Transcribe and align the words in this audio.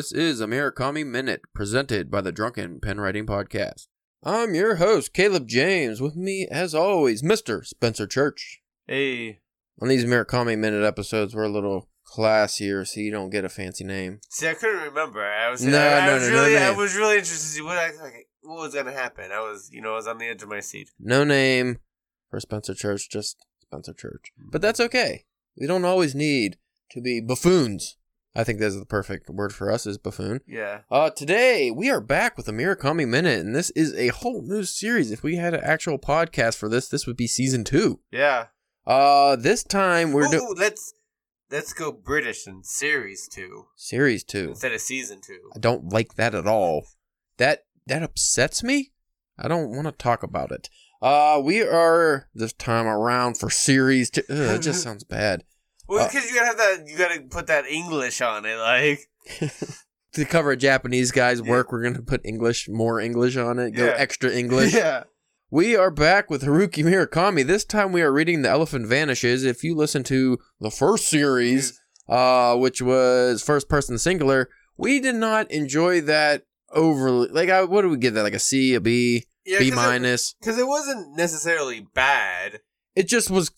This 0.00 0.12
is 0.12 0.40
a 0.40 0.46
Murakami 0.46 1.04
Minute 1.04 1.42
presented 1.52 2.10
by 2.10 2.22
the 2.22 2.32
Drunken 2.32 2.80
Pen 2.80 3.02
Writing 3.02 3.26
Podcast. 3.26 3.88
I'm 4.22 4.54
your 4.54 4.76
host, 4.76 5.12
Caleb 5.12 5.46
James. 5.46 6.00
With 6.00 6.16
me, 6.16 6.48
as 6.50 6.74
always, 6.74 7.20
Mr. 7.20 7.66
Spencer 7.66 8.06
Church. 8.06 8.62
Hey. 8.86 9.40
On 9.78 9.88
these 9.88 10.06
Murakami 10.06 10.58
Minute 10.58 10.84
episodes, 10.84 11.34
we're 11.34 11.42
a 11.42 11.50
little 11.50 11.90
classier, 12.10 12.88
so 12.88 12.98
you 12.98 13.10
don't 13.10 13.28
get 13.28 13.44
a 13.44 13.50
fancy 13.50 13.84
name. 13.84 14.20
See, 14.30 14.48
I 14.48 14.54
couldn't 14.54 14.84
remember. 14.84 15.22
I 15.22 15.50
was, 15.50 15.62
No, 15.62 15.78
I, 15.78 15.98
I 15.98 16.06
no, 16.06 16.14
was 16.14 16.22
no, 16.22 16.34
no 16.34 16.42
really, 16.44 16.56
I 16.56 16.70
was 16.70 16.96
really 16.96 17.16
interested 17.18 17.36
to 17.36 17.52
see 17.52 17.60
what, 17.60 17.76
I, 17.76 17.90
like, 18.02 18.26
what 18.40 18.58
was 18.58 18.74
gonna 18.74 18.92
happen. 18.92 19.30
I 19.30 19.40
was, 19.40 19.68
you 19.70 19.82
know, 19.82 19.92
I 19.92 19.96
was 19.96 20.06
on 20.06 20.16
the 20.16 20.28
edge 20.28 20.42
of 20.42 20.48
my 20.48 20.60
seat. 20.60 20.88
No 20.98 21.24
name 21.24 21.76
for 22.30 22.40
Spencer 22.40 22.72
Church, 22.72 23.10
just 23.10 23.44
Spencer 23.60 23.92
Church. 23.92 24.32
But 24.38 24.44
mm-hmm. 24.44 24.62
that's 24.62 24.80
okay. 24.80 25.26
We 25.58 25.66
don't 25.66 25.84
always 25.84 26.14
need 26.14 26.56
to 26.92 27.02
be 27.02 27.20
buffoons. 27.20 27.98
I 28.34 28.44
think 28.44 28.60
that's 28.60 28.78
the 28.78 28.86
perfect 28.86 29.28
word 29.28 29.52
for 29.52 29.70
us 29.72 29.86
is 29.86 29.98
buffoon. 29.98 30.40
Yeah. 30.46 30.82
Uh, 30.90 31.10
today 31.10 31.70
we 31.70 31.90
are 31.90 32.00
back 32.00 32.36
with 32.36 32.48
a 32.48 32.52
Murakami 32.52 33.06
Minute, 33.06 33.40
and 33.40 33.54
this 33.54 33.70
is 33.70 33.92
a 33.94 34.08
whole 34.08 34.42
new 34.42 34.62
series. 34.62 35.10
If 35.10 35.22
we 35.22 35.36
had 35.36 35.52
an 35.54 35.62
actual 35.64 35.98
podcast 35.98 36.56
for 36.56 36.68
this, 36.68 36.88
this 36.88 37.06
would 37.06 37.16
be 37.16 37.26
season 37.26 37.64
two. 37.64 38.00
Yeah. 38.12 38.46
Uh, 38.86 39.34
this 39.36 39.64
time 39.64 40.12
we're 40.12 40.28
doing 40.28 40.54
let's 40.56 40.94
let's 41.50 41.72
go 41.72 41.90
British 41.92 42.46
in 42.46 42.62
series 42.62 43.28
two 43.28 43.66
series 43.76 44.22
two. 44.24 44.50
instead 44.50 44.72
of 44.72 44.80
season 44.80 45.20
two. 45.20 45.50
I 45.54 45.58
don't 45.58 45.92
like 45.92 46.14
that 46.14 46.34
at 46.34 46.46
all. 46.46 46.86
That 47.38 47.64
that 47.86 48.02
upsets 48.02 48.62
me. 48.62 48.92
I 49.38 49.48
don't 49.48 49.70
want 49.70 49.86
to 49.86 49.92
talk 49.92 50.22
about 50.22 50.52
it. 50.52 50.70
Uh, 51.02 51.40
we 51.42 51.62
are 51.62 52.28
this 52.34 52.52
time 52.52 52.86
around 52.86 53.38
for 53.38 53.50
series 53.50 54.10
two. 54.10 54.22
Ugh, 54.30 54.36
it 54.36 54.62
just 54.62 54.82
sounds 54.84 55.02
bad. 55.02 55.42
Well, 55.90 56.04
Uh, 56.04 56.08
because 56.08 56.30
you 56.30 56.34
gotta 56.36 56.46
have 56.46 56.56
that, 56.56 56.84
you 56.86 56.96
gotta 56.96 57.20
put 57.22 57.48
that 57.48 57.66
English 57.66 58.20
on 58.22 58.46
it, 58.46 58.56
like. 58.56 59.00
To 60.14 60.24
cover 60.24 60.50
a 60.50 60.56
Japanese 60.56 61.12
guy's 61.12 61.40
work, 61.40 61.70
we're 61.70 61.82
gonna 61.84 62.02
put 62.02 62.20
English, 62.24 62.68
more 62.68 62.98
English 63.00 63.36
on 63.36 63.58
it. 63.60 63.72
Go 63.72 63.84
Yeah. 63.86 63.94
extra 63.96 64.30
English. 64.30 64.72
Yeah. 64.84 65.04
We 65.52 65.76
are 65.76 65.90
back 65.90 66.30
with 66.30 66.42
Haruki 66.42 66.84
Murakami. 66.84 67.44
This 67.46 67.64
time 67.64 67.90
we 67.92 68.02
are 68.02 68.12
reading 68.12 68.42
The 68.42 68.48
Elephant 68.50 68.86
Vanishes. 68.88 69.44
If 69.44 69.62
you 69.64 69.74
listen 69.76 70.02
to 70.04 70.38
the 70.60 70.70
first 70.70 71.08
series, 71.08 71.78
uh, 72.08 72.56
which 72.56 72.80
was 72.82 73.42
first 73.42 73.68
person 73.68 73.98
singular, 73.98 74.48
we 74.76 74.98
did 75.00 75.14
not 75.16 75.48
enjoy 75.50 76.00
that 76.02 76.42
overly. 76.72 77.28
Like, 77.28 77.48
I, 77.48 77.62
what 77.64 77.82
do 77.82 77.88
we 77.88 77.96
give 77.96 78.14
that? 78.14 78.22
Like 78.24 78.34
a 78.34 78.38
C, 78.40 78.74
a 78.74 78.80
B, 78.80 79.26
Yeah, 79.44 79.58
B 79.60 79.70
'cause 79.70 79.78
it- 79.78 79.82
minus? 79.82 80.34
Because 80.40 80.58
it 80.58 80.66
wasn't 80.66 81.16
necessarily 81.16 81.86
bad. 81.94 82.60
It 82.96 83.06
just 83.08 83.30
was. 83.30 83.50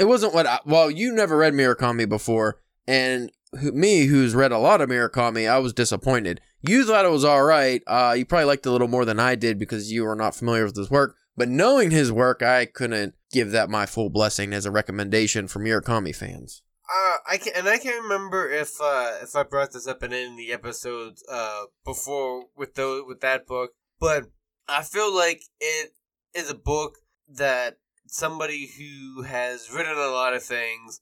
It 0.00 0.08
wasn't 0.08 0.32
what. 0.32 0.46
I, 0.46 0.60
well, 0.64 0.90
you 0.90 1.12
never 1.12 1.36
read 1.36 1.52
Murakami 1.52 2.08
before, 2.08 2.58
and 2.88 3.30
who, 3.60 3.70
me, 3.72 4.06
who's 4.06 4.34
read 4.34 4.50
a 4.50 4.58
lot 4.58 4.80
of 4.80 4.88
Murakami, 4.88 5.46
I 5.46 5.58
was 5.58 5.74
disappointed. 5.74 6.40
You 6.62 6.86
thought 6.86 7.04
it 7.04 7.10
was 7.10 7.24
all 7.24 7.44
right. 7.44 7.82
Uh, 7.86 8.14
you 8.16 8.24
probably 8.24 8.46
liked 8.46 8.64
it 8.64 8.70
a 8.70 8.72
little 8.72 8.88
more 8.88 9.04
than 9.04 9.20
I 9.20 9.34
did 9.34 9.58
because 9.58 9.92
you 9.92 10.04
were 10.04 10.16
not 10.16 10.34
familiar 10.34 10.64
with 10.64 10.76
his 10.76 10.90
work. 10.90 11.16
But 11.36 11.50
knowing 11.50 11.90
his 11.90 12.10
work, 12.10 12.42
I 12.42 12.64
couldn't 12.64 13.14
give 13.30 13.50
that 13.50 13.68
my 13.68 13.84
full 13.84 14.08
blessing 14.08 14.54
as 14.54 14.64
a 14.64 14.70
recommendation 14.70 15.48
for 15.48 15.60
Murakami 15.60 16.16
fans. 16.16 16.62
Uh, 16.90 17.16
I 17.28 17.36
can 17.36 17.52
and 17.54 17.68
I 17.68 17.76
can't 17.76 18.02
remember 18.02 18.50
if 18.50 18.80
uh 18.80 19.18
if 19.22 19.36
I 19.36 19.42
brought 19.42 19.72
this 19.72 19.86
up 19.86 20.02
in 20.02 20.14
any 20.14 20.30
of 20.30 20.36
the 20.38 20.52
episodes 20.52 21.22
uh 21.30 21.64
before 21.84 22.46
with 22.56 22.74
those 22.74 23.04
with 23.06 23.20
that 23.20 23.46
book, 23.46 23.72
but 24.00 24.24
I 24.66 24.82
feel 24.82 25.14
like 25.14 25.42
it 25.60 25.92
is 26.34 26.50
a 26.50 26.54
book 26.54 26.96
that 27.28 27.76
somebody 28.10 28.70
who 28.76 29.22
has 29.22 29.70
written 29.72 29.96
a 29.96 30.10
lot 30.10 30.34
of 30.34 30.42
things 30.42 31.00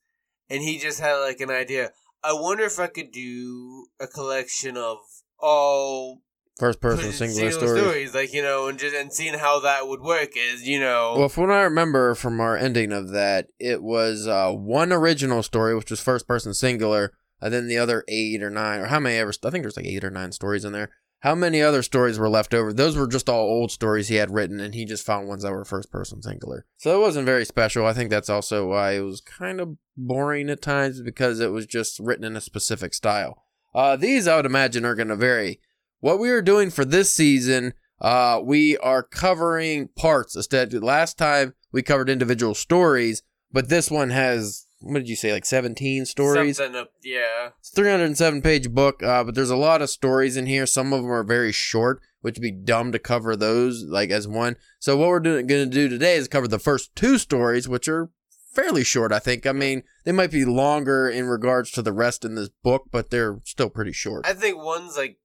and 0.50 0.62
he 0.62 0.78
just 0.78 1.00
had 1.00 1.16
like 1.16 1.40
an 1.40 1.50
idea. 1.50 1.90
I 2.22 2.32
wonder 2.32 2.64
if 2.64 2.78
I 2.78 2.88
could 2.88 3.12
do 3.12 3.86
a 4.00 4.06
collection 4.06 4.76
of 4.76 4.98
all 5.38 6.22
First 6.58 6.80
person 6.80 7.12
singular 7.12 7.52
single 7.52 7.68
stories. 7.68 8.14
like 8.14 8.32
you 8.32 8.42
know, 8.42 8.66
and 8.66 8.78
just 8.78 8.94
and 8.94 9.12
seeing 9.12 9.38
how 9.38 9.60
that 9.60 9.86
would 9.86 10.00
work 10.00 10.30
is 10.36 10.66
you 10.66 10.80
know. 10.80 11.14
Well, 11.16 11.28
from 11.28 11.44
what 11.44 11.52
I 11.52 11.62
remember 11.62 12.16
from 12.16 12.40
our 12.40 12.56
ending 12.56 12.90
of 12.90 13.10
that, 13.10 13.46
it 13.60 13.80
was 13.80 14.26
uh, 14.26 14.50
one 14.50 14.92
original 14.92 15.44
story, 15.44 15.76
which 15.76 15.90
was 15.90 16.00
first 16.00 16.26
person 16.26 16.52
singular, 16.54 17.12
and 17.40 17.54
then 17.54 17.68
the 17.68 17.78
other 17.78 18.02
eight 18.08 18.42
or 18.42 18.50
nine, 18.50 18.80
or 18.80 18.86
how 18.86 18.98
many 18.98 19.16
ever, 19.18 19.32
I 19.44 19.50
think 19.50 19.62
there's 19.62 19.76
like 19.76 19.86
eight 19.86 20.02
or 20.02 20.10
nine 20.10 20.32
stories 20.32 20.64
in 20.64 20.72
there. 20.72 20.90
How 21.20 21.34
many 21.34 21.60
other 21.60 21.82
stories 21.82 22.18
were 22.18 22.28
left 22.28 22.54
over? 22.54 22.72
Those 22.72 22.96
were 22.96 23.08
just 23.08 23.28
all 23.28 23.40
old 23.40 23.72
stories 23.72 24.06
he 24.06 24.16
had 24.16 24.32
written, 24.32 24.60
and 24.60 24.72
he 24.72 24.84
just 24.84 25.04
found 25.04 25.26
ones 25.26 25.42
that 25.42 25.50
were 25.50 25.64
first 25.64 25.90
person 25.90 26.22
singular. 26.22 26.64
So 26.76 26.96
it 26.96 27.04
wasn't 27.04 27.26
very 27.26 27.44
special. 27.44 27.84
I 27.86 27.92
think 27.92 28.08
that's 28.08 28.30
also 28.30 28.68
why 28.68 28.92
it 28.92 29.00
was 29.00 29.20
kind 29.20 29.60
of 29.60 29.76
boring 29.96 30.48
at 30.48 30.62
times 30.62 31.02
because 31.02 31.40
it 31.40 31.50
was 31.50 31.66
just 31.66 31.98
written 31.98 32.24
in 32.24 32.36
a 32.36 32.40
specific 32.40 32.94
style. 32.94 33.44
Uh, 33.74 33.96
these, 33.96 34.28
I 34.28 34.36
would 34.36 34.46
imagine, 34.46 34.84
are 34.84 34.94
going 34.94 35.08
to 35.08 35.16
vary. 35.16 35.60
What 35.98 36.20
we 36.20 36.30
are 36.30 36.40
doing 36.40 36.70
for 36.70 36.84
this 36.84 37.12
season, 37.12 37.74
uh, 38.00 38.40
we 38.42 38.78
are 38.78 39.02
covering 39.02 39.88
parts 39.88 40.36
instead. 40.36 40.72
Last 40.72 41.18
time 41.18 41.54
we 41.72 41.82
covered 41.82 42.08
individual 42.08 42.54
stories, 42.54 43.24
but 43.50 43.68
this 43.68 43.90
one 43.90 44.10
has 44.10 44.67
what 44.80 44.98
did 44.98 45.08
you 45.08 45.16
say, 45.16 45.32
like 45.32 45.44
seventeen 45.44 46.06
stories? 46.06 46.56
Something 46.58 46.80
up, 46.80 46.92
yeah. 47.02 47.50
It's 47.58 47.70
307 47.70 48.42
page 48.42 48.70
book, 48.70 49.02
uh, 49.02 49.24
but 49.24 49.34
there's 49.34 49.50
a 49.50 49.56
lot 49.56 49.82
of 49.82 49.90
stories 49.90 50.36
in 50.36 50.46
here. 50.46 50.66
Some 50.66 50.92
of 50.92 51.02
them 51.02 51.10
are 51.10 51.24
very 51.24 51.52
short, 51.52 52.00
which 52.20 52.36
would 52.36 52.42
be 52.42 52.52
dumb 52.52 52.92
to 52.92 52.98
cover 52.98 53.34
those 53.34 53.82
like 53.82 54.10
as 54.10 54.28
one. 54.28 54.56
So 54.78 54.96
what 54.96 55.08
we're 55.08 55.20
doing, 55.20 55.46
going 55.46 55.68
to 55.68 55.74
do 55.74 55.88
today 55.88 56.16
is 56.16 56.28
cover 56.28 56.46
the 56.46 56.58
first 56.58 56.94
two 56.94 57.18
stories, 57.18 57.68
which 57.68 57.88
are 57.88 58.10
fairly 58.52 58.84
short. 58.84 59.12
I 59.12 59.18
think. 59.18 59.46
I 59.46 59.52
mean, 59.52 59.82
they 60.04 60.12
might 60.12 60.30
be 60.30 60.44
longer 60.44 61.08
in 61.08 61.26
regards 61.26 61.70
to 61.72 61.82
the 61.82 61.92
rest 61.92 62.24
in 62.24 62.36
this 62.36 62.50
book, 62.62 62.84
but 62.92 63.10
they're 63.10 63.40
still 63.44 63.70
pretty 63.70 63.92
short. 63.92 64.26
I 64.26 64.32
think 64.32 64.62
one's 64.62 64.96
like 64.96 65.18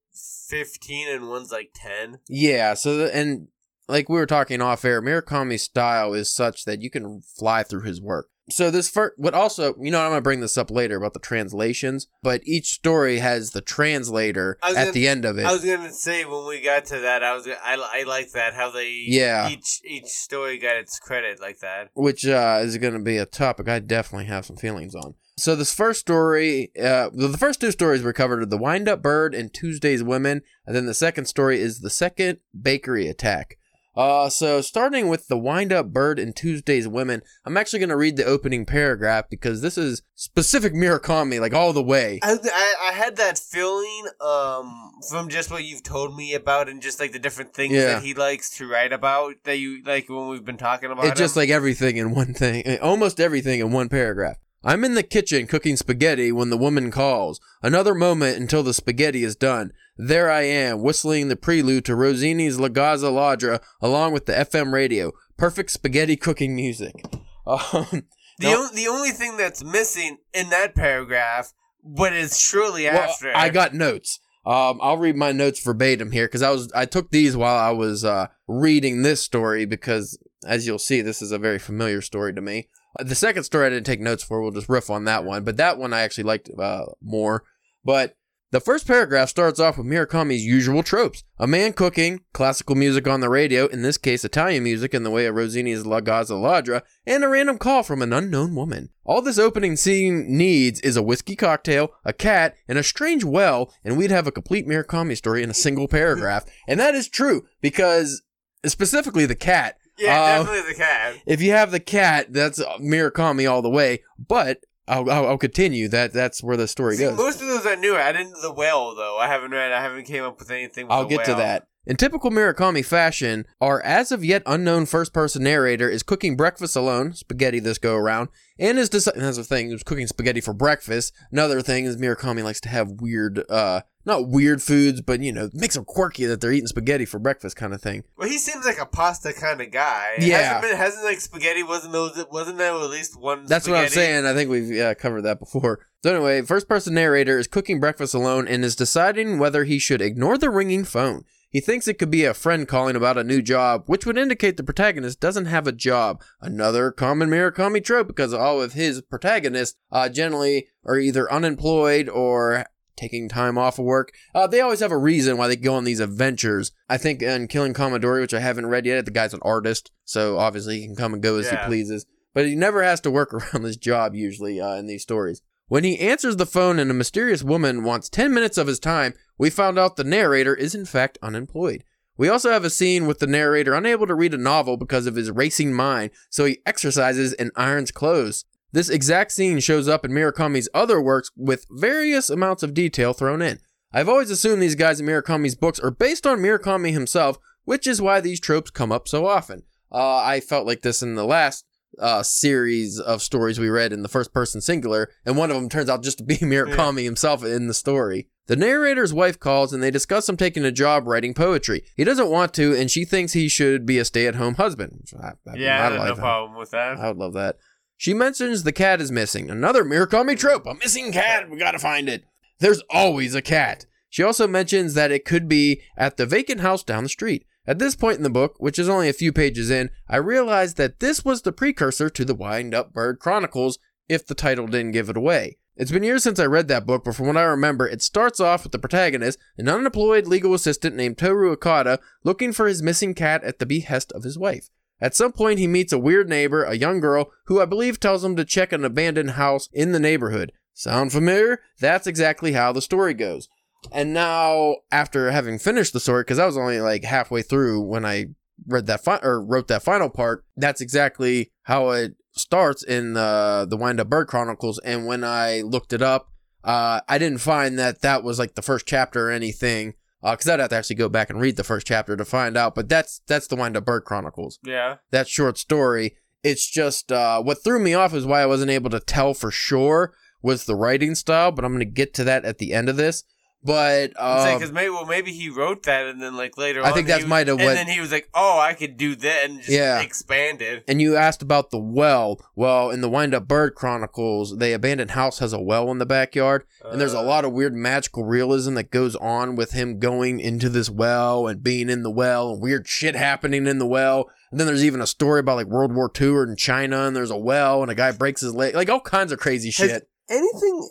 fifteen 0.47 1.07
and 1.09 1.29
one's 1.29 1.51
like 1.51 1.71
ten. 1.75 2.19
Yeah. 2.27 2.73
So 2.73 2.97
the, 2.97 3.15
and 3.15 3.49
like 3.87 4.09
we 4.09 4.15
were 4.15 4.25
talking 4.25 4.61
off 4.61 4.85
air, 4.85 5.01
Murakami's 5.01 5.61
style 5.61 6.13
is 6.13 6.33
such 6.33 6.65
that 6.65 6.81
you 6.81 6.89
can 6.89 7.21
fly 7.21 7.61
through 7.63 7.83
his 7.83 8.01
work. 8.01 8.29
So 8.49 8.69
this 8.69 8.89
first, 8.89 9.13
what 9.17 9.33
also, 9.33 9.73
you 9.79 9.89
know, 9.89 10.01
I'm 10.01 10.11
gonna 10.11 10.21
bring 10.21 10.41
this 10.41 10.57
up 10.57 10.69
later 10.69 10.97
about 10.97 11.13
the 11.13 11.19
translations, 11.19 12.07
but 12.21 12.41
each 12.45 12.71
story 12.71 13.19
has 13.19 13.51
the 13.51 13.61
translator 13.61 14.57
at 14.61 14.73
gonna- 14.73 14.91
the 14.91 15.07
end 15.07 15.23
of 15.23 15.37
it. 15.37 15.45
I 15.45 15.53
was 15.53 15.63
gonna 15.63 15.93
say 15.93 16.25
when 16.25 16.45
we 16.45 16.59
got 16.61 16.85
to 16.87 16.99
that, 16.99 17.23
I 17.23 17.33
was 17.33 17.45
gonna- 17.45 17.59
I 17.63 17.75
I 18.01 18.03
like 18.03 18.31
that 18.33 18.53
how 18.53 18.69
they 18.69 18.89
Yeah. 19.07 19.49
each 19.49 19.79
each 19.85 20.07
story 20.07 20.57
got 20.57 20.75
its 20.75 20.99
credit 20.99 21.39
like 21.39 21.59
that. 21.59 21.89
which 21.93 22.25
uh, 22.25 22.59
is 22.63 22.77
going 22.77 22.93
to 22.93 22.99
be 22.99 23.17
a 23.17 23.25
topic 23.25 23.69
I 23.69 23.79
definitely 23.79 24.25
have 24.25 24.45
some 24.45 24.57
feelings 24.57 24.93
on. 24.95 25.15
So 25.37 25.55
this 25.55 25.73
first 25.73 26.01
story, 26.01 26.71
uh, 26.79 27.09
the 27.13 27.29
the 27.29 27.37
first 27.37 27.61
two 27.61 27.71
stories 27.71 28.01
were 28.03 28.13
covered: 28.13 28.49
the 28.49 28.57
Wind 28.57 28.87
Up 28.89 29.01
Bird 29.01 29.33
and 29.33 29.53
Tuesday's 29.53 30.03
Women, 30.03 30.41
and 30.67 30.75
then 30.75 30.85
the 30.85 30.93
second 30.93 31.25
story 31.25 31.59
is 31.61 31.79
the 31.79 31.89
second 31.89 32.39
bakery 32.59 33.07
attack. 33.07 33.57
Uh, 33.95 34.27
so 34.27 34.59
starting 34.61 35.07
with 35.07 35.27
the 35.27 35.37
Wind 35.37 35.71
Up 35.71 35.87
Bird 35.93 36.17
and 36.17 36.35
Tuesday's 36.35 36.87
Women, 36.87 37.21
I'm 37.45 37.57
actually 37.57 37.79
going 37.79 37.89
to 37.89 37.95
read 37.97 38.17
the 38.17 38.25
opening 38.25 38.65
paragraph 38.65 39.25
because 39.29 39.61
this 39.61 39.77
is 39.77 40.01
specific 40.15 40.73
Murakami, 40.73 41.39
like 41.39 41.53
all 41.53 41.73
the 41.73 41.83
way. 41.83 42.19
I, 42.23 42.37
I, 42.43 42.75
I 42.89 42.91
had 42.93 43.17
that 43.17 43.37
feeling 43.37 44.05
um 44.19 44.91
from 45.09 45.29
just 45.29 45.51
what 45.51 45.63
you've 45.63 45.83
told 45.83 46.15
me 46.15 46.33
about 46.33 46.69
and 46.69 46.81
just 46.81 46.99
like 46.99 47.11
the 47.11 47.19
different 47.19 47.53
things 47.53 47.73
Yeah. 47.73 47.85
that 47.93 48.03
he 48.03 48.13
likes 48.13 48.49
to 48.57 48.67
write 48.67 48.93
about 48.93 49.35
that 49.43 49.57
you 49.57 49.83
like 49.83 50.09
when 50.09 50.27
we've 50.27 50.45
been 50.45 50.57
talking 50.57 50.91
about 50.91 51.05
It's 51.05 51.19
just 51.19 51.35
him. 51.35 51.41
like 51.41 51.49
everything 51.49 51.97
in 51.97 52.15
one 52.15 52.33
thing, 52.33 52.63
eh, 52.65 52.77
almost 52.77 53.19
everything 53.19 53.59
in 53.59 53.71
one 53.71 53.89
paragraph. 53.89 54.37
I'm 54.65 54.85
in 54.85 54.93
the 54.93 55.03
kitchen 55.03 55.45
cooking 55.45 55.75
spaghetti 55.75 56.31
when 56.31 56.49
the 56.49 56.57
woman 56.57 56.89
calls. 56.89 57.41
Another 57.61 57.93
moment 57.93 58.37
until 58.39 58.63
the 58.63 58.73
spaghetti 58.73 59.23
is 59.23 59.35
done. 59.35 59.73
There 59.95 60.31
I 60.31 60.41
am, 60.41 60.81
whistling 60.81 61.27
the 61.27 61.35
prelude 61.35 61.85
to 61.85 61.95
Rossini's 61.95 62.59
La 62.59 62.67
Gazza 62.67 63.07
Ladra 63.07 63.61
along 63.79 64.13
with 64.13 64.25
the 64.25 64.33
FM 64.33 64.73
radio. 64.73 65.11
Perfect 65.37 65.69
spaghetti 65.71 66.15
cooking 66.15 66.55
music. 66.55 67.03
Um, 67.45 68.05
the 68.39 68.47
on, 68.47 68.73
the 68.73 68.87
only 68.87 69.11
thing 69.11 69.35
that's 69.35 69.65
missing 69.65 70.19
in 70.33 70.49
that 70.51 70.75
paragraph, 70.75 71.51
but 71.83 72.13
it's 72.13 72.39
shortly 72.39 72.85
well, 72.85 72.97
after. 72.97 73.35
I 73.35 73.50
got 73.50 73.73
notes. 73.73 74.21
Um, 74.45 74.79
I'll 74.81 74.97
read 74.97 75.18
my 75.18 75.33
notes 75.33 75.62
verbatim 75.62 76.13
here 76.13 76.25
because 76.25 76.41
I 76.41 76.51
was 76.51 76.71
I 76.73 76.85
took 76.85 77.12
these 77.12 77.35
while 77.35 77.57
I 77.57 77.71
was 77.71 78.06
uh, 78.06 78.27
reading 78.47 79.01
this 79.01 79.21
story 79.21 79.65
because 79.65 80.18
as 80.45 80.65
you'll 80.65 80.79
see, 80.79 81.01
this 81.01 81.21
is 81.21 81.33
a 81.33 81.38
very 81.38 81.59
familiar 81.59 82.01
story 82.01 82.33
to 82.33 82.41
me. 82.41 82.69
Uh, 82.97 83.03
the 83.03 83.13
second 83.15 83.44
story 83.44 83.68
I 83.68 83.69
didn't 83.69 83.85
take 83.85 84.01
notes 84.01 84.23
for. 84.23 84.41
We'll 84.41 84.51
just 84.51 84.69
riff 84.69 84.89
on 84.89 85.06
that 85.06 85.25
one, 85.25 85.44
but 85.44 85.57
that 85.57 85.77
one 85.77 85.94
I 85.94 86.01
actually 86.01 86.25
liked 86.25 86.50
uh, 86.57 86.85
more. 87.01 87.44
But 87.83 88.15
the 88.53 88.61
first 88.61 88.85
paragraph 88.85 89.29
starts 89.29 89.59
off 89.59 89.79
with 89.79 89.88
Murakami's 89.88 90.45
usual 90.45 90.83
tropes: 90.83 91.23
a 91.39 91.47
man 91.47 91.73
cooking, 91.73 92.21
classical 92.33 92.75
music 92.75 93.07
on 93.07 93.19
the 93.19 93.27
radio, 93.27 93.65
in 93.65 93.81
this 93.81 93.97
case 93.97 94.23
Italian 94.23 94.63
music 94.63 94.94
in 94.94 95.01
the 95.01 95.09
way 95.09 95.25
of 95.25 95.33
Rossini's 95.33 95.88
La 95.88 96.01
Gazza 96.01 96.35
Ladra, 96.35 96.83
and 97.07 97.23
a 97.23 97.27
random 97.27 97.57
call 97.57 97.81
from 97.81 98.03
an 98.03 98.13
unknown 98.13 98.53
woman. 98.53 98.89
All 99.03 99.23
this 99.23 99.39
opening 99.39 99.75
scene 99.75 100.38
needs 100.38 100.79
is 100.81 100.95
a 100.95 101.01
whiskey 101.01 101.35
cocktail, 101.35 101.94
a 102.05 102.13
cat, 102.13 102.53
and 102.67 102.77
a 102.77 102.83
strange 102.83 103.23
well, 103.23 103.73
and 103.83 103.97
we'd 103.97 104.11
have 104.11 104.27
a 104.27 104.31
complete 104.31 104.67
Murakami 104.67 105.17
story 105.17 105.41
in 105.41 105.49
a 105.49 105.56
single 105.56 105.88
paragraph. 105.88 106.45
And 106.67 106.79
that 106.79 106.94
is 106.94 107.09
true 107.09 107.47
because 107.59 108.21
specifically 108.63 109.25
the 109.25 109.33
cat. 109.33 109.79
yeah, 109.97 110.21
uh, 110.21 110.44
definitely 110.44 110.73
the 110.73 110.77
cat. 110.77 111.15
If 111.25 111.41
you 111.41 111.51
have 111.51 111.71
the 111.71 111.79
cat, 111.79 112.27
that's 112.29 112.59
Murakami 112.79 113.49
all 113.49 113.63
the 113.63 113.69
way. 113.69 114.03
But 114.19 114.63
I'll, 114.88 115.09
I'll, 115.09 115.27
I'll 115.27 115.38
continue. 115.38 115.88
That 115.88 116.13
that's 116.13 116.44
where 116.44 116.57
the 116.57 116.68
story 116.68 116.97
See, 116.97 117.03
goes. 117.03 117.18
most 117.18 117.41
of 117.41 117.47
those 117.47 117.65
I 117.65 117.75
knew. 117.75 117.95
I 117.95 118.12
didn't 118.12 118.41
the 118.41 118.51
whale 118.51 118.95
though. 118.95 119.18
I 119.18 119.27
haven't 119.27 119.51
read. 119.51 119.71
I 119.71 119.81
haven't 119.81 120.06
came 120.06 120.24
up 120.24 120.39
with 120.39 120.51
anything. 120.51 120.88
With 120.88 120.94
I'll 120.94 121.06
get 121.06 121.25
to 121.25 121.35
that. 121.35 121.68
In 121.85 121.97
typical 121.97 122.31
Murakami 122.31 122.85
fashion, 122.85 123.45
our 123.59 123.81
as 123.81 124.13
of 124.13 124.24
yet 124.24 124.41
unknown 124.45 124.85
first 124.85 125.12
person 125.12 125.44
narrator 125.44 125.89
is 125.89 126.01
cooking 126.01 126.38
breakfast 126.38 126.77
alone, 126.77 127.12
spaghetti 127.12 127.59
this 127.59 127.77
go 127.77 127.95
around, 127.95 128.30
and 128.57 128.80
is 128.80 128.89
deci- 128.89 129.13
that's 129.15 129.35
the 129.35 129.44
thing, 129.44 129.68
he 129.68 129.74
was 129.74 129.83
cooking 129.83 130.07
spaghetti 130.07 130.39
for 130.39 130.53
breakfast. 130.53 131.13
Another 131.30 131.62
thing 131.62 131.83
is 131.83 131.97
Murakami 131.97 132.41
likes 132.41 132.62
to 132.62 132.69
have 132.69 133.01
weird, 133.01 133.44
uh, 133.50 133.81
not 134.06 134.30
weird 134.30 134.62
foods, 134.62 135.01
but 135.01 135.19
you 135.19 135.33
know, 135.33 135.50
makes 135.51 135.75
them 135.75 135.83
quirky 135.83 136.24
that 136.25 136.39
they're 136.39 136.53
eating 136.53 136.68
spaghetti 136.68 137.03
for 137.03 137.19
breakfast 137.19 137.57
kind 137.57 137.74
of 137.74 137.81
thing. 137.81 138.06
Well, 138.15 138.30
he 138.30 138.38
seems 138.38 138.63
like 138.65 138.80
a 138.80 138.85
pasta 138.85 139.33
kind 139.33 139.59
of 139.59 139.69
guy. 139.71 140.13
Yeah. 140.19 140.38
hasn't, 140.38 140.62
been, 140.62 140.77
hasn't 140.77 141.03
like 141.03 141.19
spaghetti 141.19 141.63
wasn't 141.63 141.91
those 141.91 142.25
wasn't 142.31 142.59
there 142.59 142.71
at 142.71 142.89
least 142.91 143.19
one. 143.19 143.45
That's 143.45 143.68
what 143.68 143.75
I'm 143.75 143.89
saying. 143.89 144.25
I 144.25 144.33
think 144.33 144.50
we've 144.50 144.71
yeah, 144.71 144.94
covered 144.94 145.24
that 145.24 145.38
before. 145.38 145.85
So 146.01 146.15
anyway, 146.15 146.44
first 146.44 146.69
person 146.69 146.94
narrator 146.94 147.39
is 147.39 147.47
cooking 147.47 147.81
breakfast 147.81 148.13
alone 148.13 148.47
and 148.47 148.63
is 148.63 148.77
deciding 148.77 149.38
whether 149.38 149.65
he 149.65 149.80
should 149.80 150.01
ignore 150.01 150.38
the 150.38 150.50
ringing 150.50 150.85
phone. 150.85 151.25
He 151.53 151.61
thinks 151.61 151.88
it 151.88 152.00
could 152.00 152.09
be 152.09 152.25
a 152.25 152.33
friend 152.33 152.67
calling 152.67 152.95
about 152.95 153.17
a 153.17 153.23
new 153.23 153.39
job, 153.41 153.83
which 153.85 154.07
would 154.07 154.17
indicate 154.17 154.57
the 154.57 154.63
protagonist 154.63 155.19
doesn't 155.19 155.45
have 155.45 155.67
a 155.67 155.71
job. 155.71 156.21
Another 156.41 156.89
common 156.91 157.29
Murakami 157.29 157.81
trope 157.83 158.07
because 158.07 158.33
all 158.33 158.59
of 158.59 158.73
his 158.73 159.01
protagonists 159.03 159.77
uh, 159.91 160.09
generally 160.09 160.65
are 160.83 160.97
either 160.97 161.31
unemployed 161.31 162.09
or 162.09 162.65
taking 162.95 163.29
time 163.29 163.57
off 163.59 163.77
of 163.77 163.85
work. 163.85 164.11
Uh, 164.33 164.47
they 164.47 164.61
always 164.61 164.79
have 164.79 164.91
a 164.91 164.97
reason 164.97 165.38
why 165.38 165.47
they 165.47 165.55
go 165.55 165.75
on 165.75 165.83
these 165.83 166.00
adventures. 166.00 166.71
I 166.89 166.97
think 166.97 167.21
in 167.21 167.47
Killing 167.47 167.75
Commendatore, 167.75 168.21
which 168.21 168.33
I 168.33 168.39
haven't 168.39 168.65
read 168.65 168.88
yet, 168.88 169.06
the 169.06 169.11
guy's 169.11 169.33
an 169.35 169.39
artist, 169.44 169.91
so 170.06 170.39
obviously 170.39 170.79
he 170.79 170.88
can 170.88 170.95
come 170.95 171.13
and 171.13 171.21
go 171.21 171.38
as 171.38 171.45
Yeah. 171.45 171.61
he 171.61 171.67
pleases. 171.67 172.07
But 172.33 172.47
he 172.47 172.56
never 172.56 172.81
has 172.81 172.99
to 173.01 173.11
work 173.11 173.31
around 173.33 173.61
this 173.61 173.77
job 173.77 174.15
usually 174.15 174.59
uh, 174.59 174.73
in 174.77 174.88
these 174.88 175.03
stories. 175.03 175.44
When 175.67 175.83
he 175.83 175.99
answers 175.99 176.38
the 176.38 176.45
phone 176.47 176.77
and 176.79 176.89
a 176.89 176.95
mysterious 176.95 177.44
woman 177.44 177.83
wants 177.83 178.09
10 178.09 178.33
minutes 178.33 178.57
of 178.57 178.67
his 178.67 178.79
time, 178.79 179.13
we 179.38 179.50
found 179.50 179.80
out 179.80 179.95
the 179.95 180.03
narrator 180.03 180.56
is 180.56 180.75
in 180.75 180.85
fact 180.85 181.18
unemployed. 181.21 181.83
We 182.15 182.30
also 182.30 182.51
have 182.51 182.63
a 182.63 182.69
scene 182.69 183.07
with 183.07 183.19
the 183.19 183.27
narrator 183.27 183.74
unable 183.74 184.06
to 184.07 184.13
read 184.13 184.33
a 184.33 184.38
novel 184.38 184.77
because 184.77 185.07
of 185.07 185.15
his 185.15 185.31
racing 185.31 185.74
mind, 185.74 186.12
so 186.30 186.45
he 186.45 186.59
exercises 186.65 187.33
and 187.33 187.51
irons 187.56 187.91
clothes. 187.91 188.45
This 188.71 188.89
exact 188.89 189.31
scene 189.31 189.59
shows 189.59 189.88
up 189.88 190.06
in 190.06 190.12
Murakami's 190.12 190.69
other 190.74 191.01
works 191.01 191.31
with 191.35 191.65
various 191.69 192.30
amounts 192.30 192.63
of 192.63 192.74
detail 192.74 193.13
thrown 193.13 193.41
in. 193.41 193.59
I've 193.91 194.09
always 194.09 194.31
assumed 194.31 194.62
these 194.62 194.75
guys 194.75 195.00
in 195.00 195.06
Murakami's 195.06 195.56
books 195.56 195.80
are 195.80 195.91
based 195.91 196.25
on 196.25 196.39
Murakami 196.39 196.91
himself, 196.91 197.38
which 197.65 197.85
is 197.85 198.01
why 198.01 198.19
these 198.19 198.39
tropes 198.39 198.71
come 198.71 198.91
up 198.91 199.07
so 199.07 199.27
often. 199.27 199.63
Uh, 199.91 200.18
I 200.18 200.39
felt 200.39 200.65
like 200.65 200.81
this 200.81 201.03
in 201.03 201.13
the 201.15 201.25
last 201.25 201.65
uh, 202.00 202.24
series 202.24 203.00
of 203.00 203.21
stories 203.21 203.59
we 203.59 203.69
read 203.69 203.94
in 203.94 204.01
the 204.01 204.09
first 204.09 204.33
person 204.33 204.62
singular, 204.62 205.09
and 205.25 205.38
one 205.38 205.51
of 205.51 205.56
them 205.56 205.69
turns 205.69 205.89
out 205.89 206.03
just 206.03 206.18
to 206.18 206.24
be 206.24 206.38
Murakami 206.41 207.03
himself 207.03 207.44
in 207.44 207.68
the 207.68 207.74
story. 207.74 208.27
The 208.48 208.56
narrator's 208.56 209.13
wife 209.13 209.40
calls 209.40 209.72
and 209.72 209.81
they 209.81 209.92
discuss 209.92 210.28
him 210.28 210.36
taking 210.36 210.66
a 210.66 210.72
job 210.72 211.07
writing 211.07 211.34
poetry. 211.34 211.84
He 211.95 212.04
doesn't 212.04 212.30
want 212.30 212.54
to, 212.56 212.75
and 212.75 212.92
she 212.92 213.06
thinks 213.06 213.34
he 213.34 213.48
should 213.48 213.86
be 213.86 213.98
a 214.00 214.06
stay 214.06 214.28
at 214.28 214.36
home 214.36 214.56
husband. 214.56 215.07
I, 215.22 215.28
I, 215.50 215.56
Yeah, 215.56 215.88
I 215.88 216.10
no 216.10 216.16
problem 216.16 216.57
with 216.57 216.72
that. 216.72 216.98
I 216.98 217.07
would 217.07 217.18
love 217.18 217.34
that. 217.34 217.57
She 217.95 218.13
mentions 218.13 218.63
the 218.63 218.74
cat 218.74 219.00
is 219.00 219.12
missing. 219.12 219.50
Another 219.50 219.86
Murakami 219.86 220.38
trope. 220.38 220.66
A 220.66 220.74
missing 220.75 221.13
cat. 221.13 221.50
We 221.50 221.57
gotta 221.57 221.80
find 221.80 222.10
it. 222.10 222.25
There's 222.60 222.84
always 222.90 223.34
a 223.34 223.42
cat. 223.42 223.86
She 224.10 224.24
also 224.24 224.48
mentions 224.48 224.94
that 224.94 225.12
it 225.12 225.25
could 225.25 225.48
be 225.48 225.81
at 225.98 226.18
the 226.18 226.25
vacant 226.25 226.62
house 226.62 226.84
down 226.84 227.04
the 227.04 227.10
street. 227.10 227.45
At 227.66 227.80
this 227.80 227.95
point 227.95 228.18
in 228.18 228.24
the 228.24 228.30
book, 228.30 228.56
which 228.57 228.78
is 228.78 228.90
only 228.90 229.07
a 229.07 229.13
few 229.13 229.31
pages 229.31 229.69
in, 229.69 229.90
I 230.10 230.18
realized 230.18 230.75
that 230.78 231.00
this 231.00 231.24
was 231.24 231.42
the 231.42 231.54
precursor 231.54 232.10
to 232.10 232.25
the 232.25 232.36
Wind 232.36 232.75
Up 232.75 232.92
Bird 232.92 233.19
Chronicles, 233.19 233.80
if 234.10 234.28
the 234.28 234.36
title 234.36 234.68
didn't 234.68 234.92
give 234.92 235.10
it 235.10 235.16
away. 235.16 235.57
It's 235.75 235.91
been 235.91 236.03
years 236.03 236.21
since 236.21 236.39
I 236.39 236.45
read 236.45 236.67
that 236.67 236.85
book, 236.85 237.03
but 237.03 237.15
from 237.15 237.27
what 237.27 237.37
I 237.37 237.43
remember, 237.43 237.87
it 237.87 238.03
starts 238.03 238.39
off 238.39 238.63
with 238.63 238.71
the 238.71 238.79
protagonist, 238.79 239.39
an 239.57 239.67
unemployed 239.67 240.27
legal 240.27 240.53
assistant 240.53 240.95
named 240.95 241.17
Toru 241.17 241.51
Okada, 241.51 241.99
looking 242.23 242.53
for 242.53 242.67
his 242.67 242.83
missing 242.83 243.15
cat 243.15 243.43
at 243.43 243.57
the 243.57 243.65
behest 243.65 244.11
of 244.11 244.23
his 244.23 244.37
wife. 244.37 244.69
At 245.01 245.15
some 245.15 245.31
point, 245.31 245.57
he 245.57 245.65
meets 245.65 245.91
a 245.91 245.97
weird 245.97 246.29
neighbor, 246.29 246.63
a 246.63 246.75
young 246.75 246.99
girl, 246.99 247.31
who 247.45 247.59
I 247.59 247.65
believe 247.65 247.99
tells 247.99 248.23
him 248.23 248.35
to 248.35 248.45
check 248.45 248.71
an 248.71 248.85
abandoned 248.85 249.31
house 249.31 249.67
in 249.73 249.93
the 249.93 249.99
neighborhood. 249.99 250.51
Sound 250.75 251.11
familiar? 251.11 251.61
That's 251.79 252.07
exactly 252.07 252.53
how 252.53 252.71
the 252.71 252.81
story 252.81 253.15
goes. 253.15 253.49
And 253.91 254.13
now, 254.13 254.77
after 254.91 255.31
having 255.31 255.57
finished 255.57 255.91
the 255.93 255.99
story, 255.99 256.21
because 256.21 256.39
I 256.39 256.45
was 256.45 256.57
only 256.57 256.81
like 256.81 257.03
halfway 257.03 257.41
through 257.41 257.81
when 257.81 258.05
I 258.05 258.27
read 258.67 258.85
that 258.88 259.03
fi- 259.03 259.19
or 259.23 259.44
wrote 259.44 259.67
that 259.67 259.83
final 259.83 260.09
part, 260.09 260.45
that's 260.55 260.81
exactly 260.81 261.51
how 261.63 261.89
it 261.91 262.15
starts 262.31 262.83
in 262.83 263.13
the 263.13 263.65
the 263.69 263.77
Wind 263.77 264.00
Up 264.00 264.09
Bird 264.09 264.27
Chronicles. 264.27 264.79
And 264.79 265.05
when 265.05 265.23
I 265.23 265.61
looked 265.61 265.94
it 265.94 266.01
up, 266.01 266.29
uh, 266.63 267.01
I 267.07 267.17
didn't 267.17 267.39
find 267.39 267.77
that 267.79 268.01
that 268.01 268.23
was 268.23 268.39
like 268.39 268.55
the 268.55 268.61
first 268.61 268.85
chapter 268.85 269.27
or 269.27 269.31
anything. 269.31 269.95
Because 270.21 270.47
I'd 270.47 270.61
have 270.61 270.69
to 270.69 270.77
actually 270.77 270.95
go 270.95 271.09
back 271.09 271.29
and 271.29 271.41
read 271.41 271.57
the 271.57 271.65
first 271.65 271.85
chapter 271.85 272.15
to 272.15 272.23
find 272.23 272.55
out. 272.55 272.75
But 272.75 272.88
that's 272.88 273.21
that's 273.27 273.47
the 273.47 273.57
Wind 273.57 273.75
Up 273.75 273.83
Bird 273.83 274.05
Chronicles 274.05 274.57
yeah. 274.63 274.97
that 275.11 275.27
short 275.27 275.57
story. 275.57 276.15
It's 276.44 276.69
just 276.69 277.11
uh, 277.11 277.41
what 277.41 277.61
threw 277.63 277.79
me 277.79 277.94
off 277.94 278.13
is 278.13 278.25
why 278.25 278.41
I 278.41 278.45
wasn't 278.45 278.71
able 278.71 278.89
to 278.91 279.01
tell 279.01 279.33
for 279.33 279.51
sure 279.51 280.13
was 280.41 280.63
the 280.63 280.75
writing 280.75 281.15
style. 281.15 281.51
But 281.51 281.65
I'm 281.65 281.73
going 281.73 281.85
to 281.85 281.85
get 281.85 282.13
to 282.15 282.23
that 282.23 282.45
at 282.45 282.57
the 282.57 282.73
end 282.73 282.88
of 282.88 282.95
this. 282.95 283.23
But 283.65 284.12
um, 284.21 284.54
because 284.57 284.71
maybe 284.71 284.89
well 284.89 285.06
maybe 285.06 285.31
he 285.31 285.50
wrote 285.50 285.83
that 285.83 286.06
and 286.07 286.21
then 286.21 286.36
like 286.36 286.57
later 286.57 286.81
I 286.83 286.89
on 286.89 286.94
think 286.94 287.07
he 287.07 287.13
that's 287.13 287.25
might 287.25 287.48
have 287.48 287.57
and 287.60 287.65
what- 287.68 287.74
then 287.75 287.88
he 287.88 288.00
was 288.01 288.12
like 288.12 288.27
oh 288.33 288.60
I 288.60 288.74
could 288.74 288.98
do 288.98 289.15
that 289.15 289.45
and 289.45 289.57
just 289.60 289.69
Yeah. 289.69 290.01
expanded 290.01 290.83
and 290.88 291.01
you 291.01 291.15
asked 291.15 291.42
about 291.42 291.71
the 291.71 291.80
well. 291.80 292.39
Well, 292.56 292.89
in 292.92 293.01
the 293.01 293.10
Wind 293.10 293.33
Up 293.33 293.48
Bird 293.48 293.75
Chronicles, 293.75 294.57
the 294.57 294.74
abandoned 294.74 295.12
house 295.12 295.39
has 295.39 295.54
a 295.54 295.62
well 295.62 295.89
in 295.92 295.98
the 295.98 296.06
backyard, 296.06 296.65
and 296.83 297.00
there's 297.00 297.13
a 297.13 297.19
Uh, 297.19 297.24
lot 297.24 297.45
of 297.45 297.54
weird 297.54 297.74
magical 297.74 298.24
realism 298.25 298.74
that 298.75 298.92
goes 298.92 299.15
on 299.15 299.56
with 299.56 299.71
him 299.71 299.98
going 300.00 300.39
into 300.39 300.68
this 300.69 300.89
well 300.89 301.48
and 301.48 301.63
being 301.63 301.89
in 301.89 302.04
the 302.04 302.12
well 302.12 302.51
and 302.51 302.62
weird 302.62 302.88
shit 302.88 303.16
happening 303.16 303.66
in 303.68 303.80
the 303.80 303.88
well. 303.88 304.30
And 304.51 304.59
then 304.59 304.68
there's 304.68 304.83
even 304.86 305.01
a 305.01 305.07
story 305.07 305.39
about 305.39 305.56
like 305.56 305.68
World 305.68 305.95
War 305.95 306.12
II 306.19 306.27
or 306.30 306.44
in 306.44 306.56
China, 306.56 307.06
and 307.07 307.16
there's 307.16 307.31
a 307.31 307.38
well 307.38 307.81
and 307.81 307.89
a 307.89 307.95
guy 307.95 308.12
breaks 308.12 308.42
his 308.42 308.54
leg, 308.54 308.75
like 308.75 308.89
all 308.89 309.00
kinds 309.00 309.31
of 309.31 309.39
crazy 309.39 309.71
Has- 309.71 309.89
shit. 309.89 310.09
anything 310.30 310.89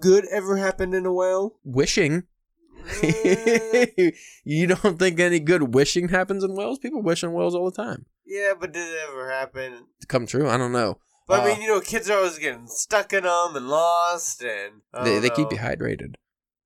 good 0.00 0.26
ever 0.30 0.56
happened 0.56 0.94
in 0.94 1.06
a 1.06 1.12
whale? 1.12 1.56
Wishing. 1.64 2.24
you 4.44 4.66
don't 4.66 4.98
think 4.98 5.20
any 5.20 5.38
good 5.40 5.74
wishing 5.74 6.08
happens 6.08 6.42
in 6.44 6.54
whales? 6.56 6.78
People 6.78 7.02
wish 7.02 7.22
in 7.22 7.32
whales 7.32 7.54
all 7.54 7.70
the 7.70 7.76
time. 7.82 8.06
yeah 8.26 8.52
but 8.58 8.72
did 8.72 8.88
it 8.88 8.98
ever 9.08 9.30
happen 9.30 9.86
come 10.08 10.26
true, 10.26 10.48
I 10.48 10.56
don't 10.56 10.72
know. 10.72 10.98
but 11.28 11.40
Uh, 11.40 11.42
I 11.42 11.46
mean 11.52 11.62
you 11.62 11.68
know 11.68 11.80
kids 11.80 12.10
are 12.10 12.18
always 12.18 12.38
getting 12.38 12.66
stuck 12.66 13.12
in 13.12 13.22
them 13.24 13.54
and 13.56 13.68
lost 13.68 14.42
and 14.42 14.82
They, 15.04 15.18
they 15.20 15.30
keep 15.30 15.52
you 15.52 15.58
hydrated 15.58 16.14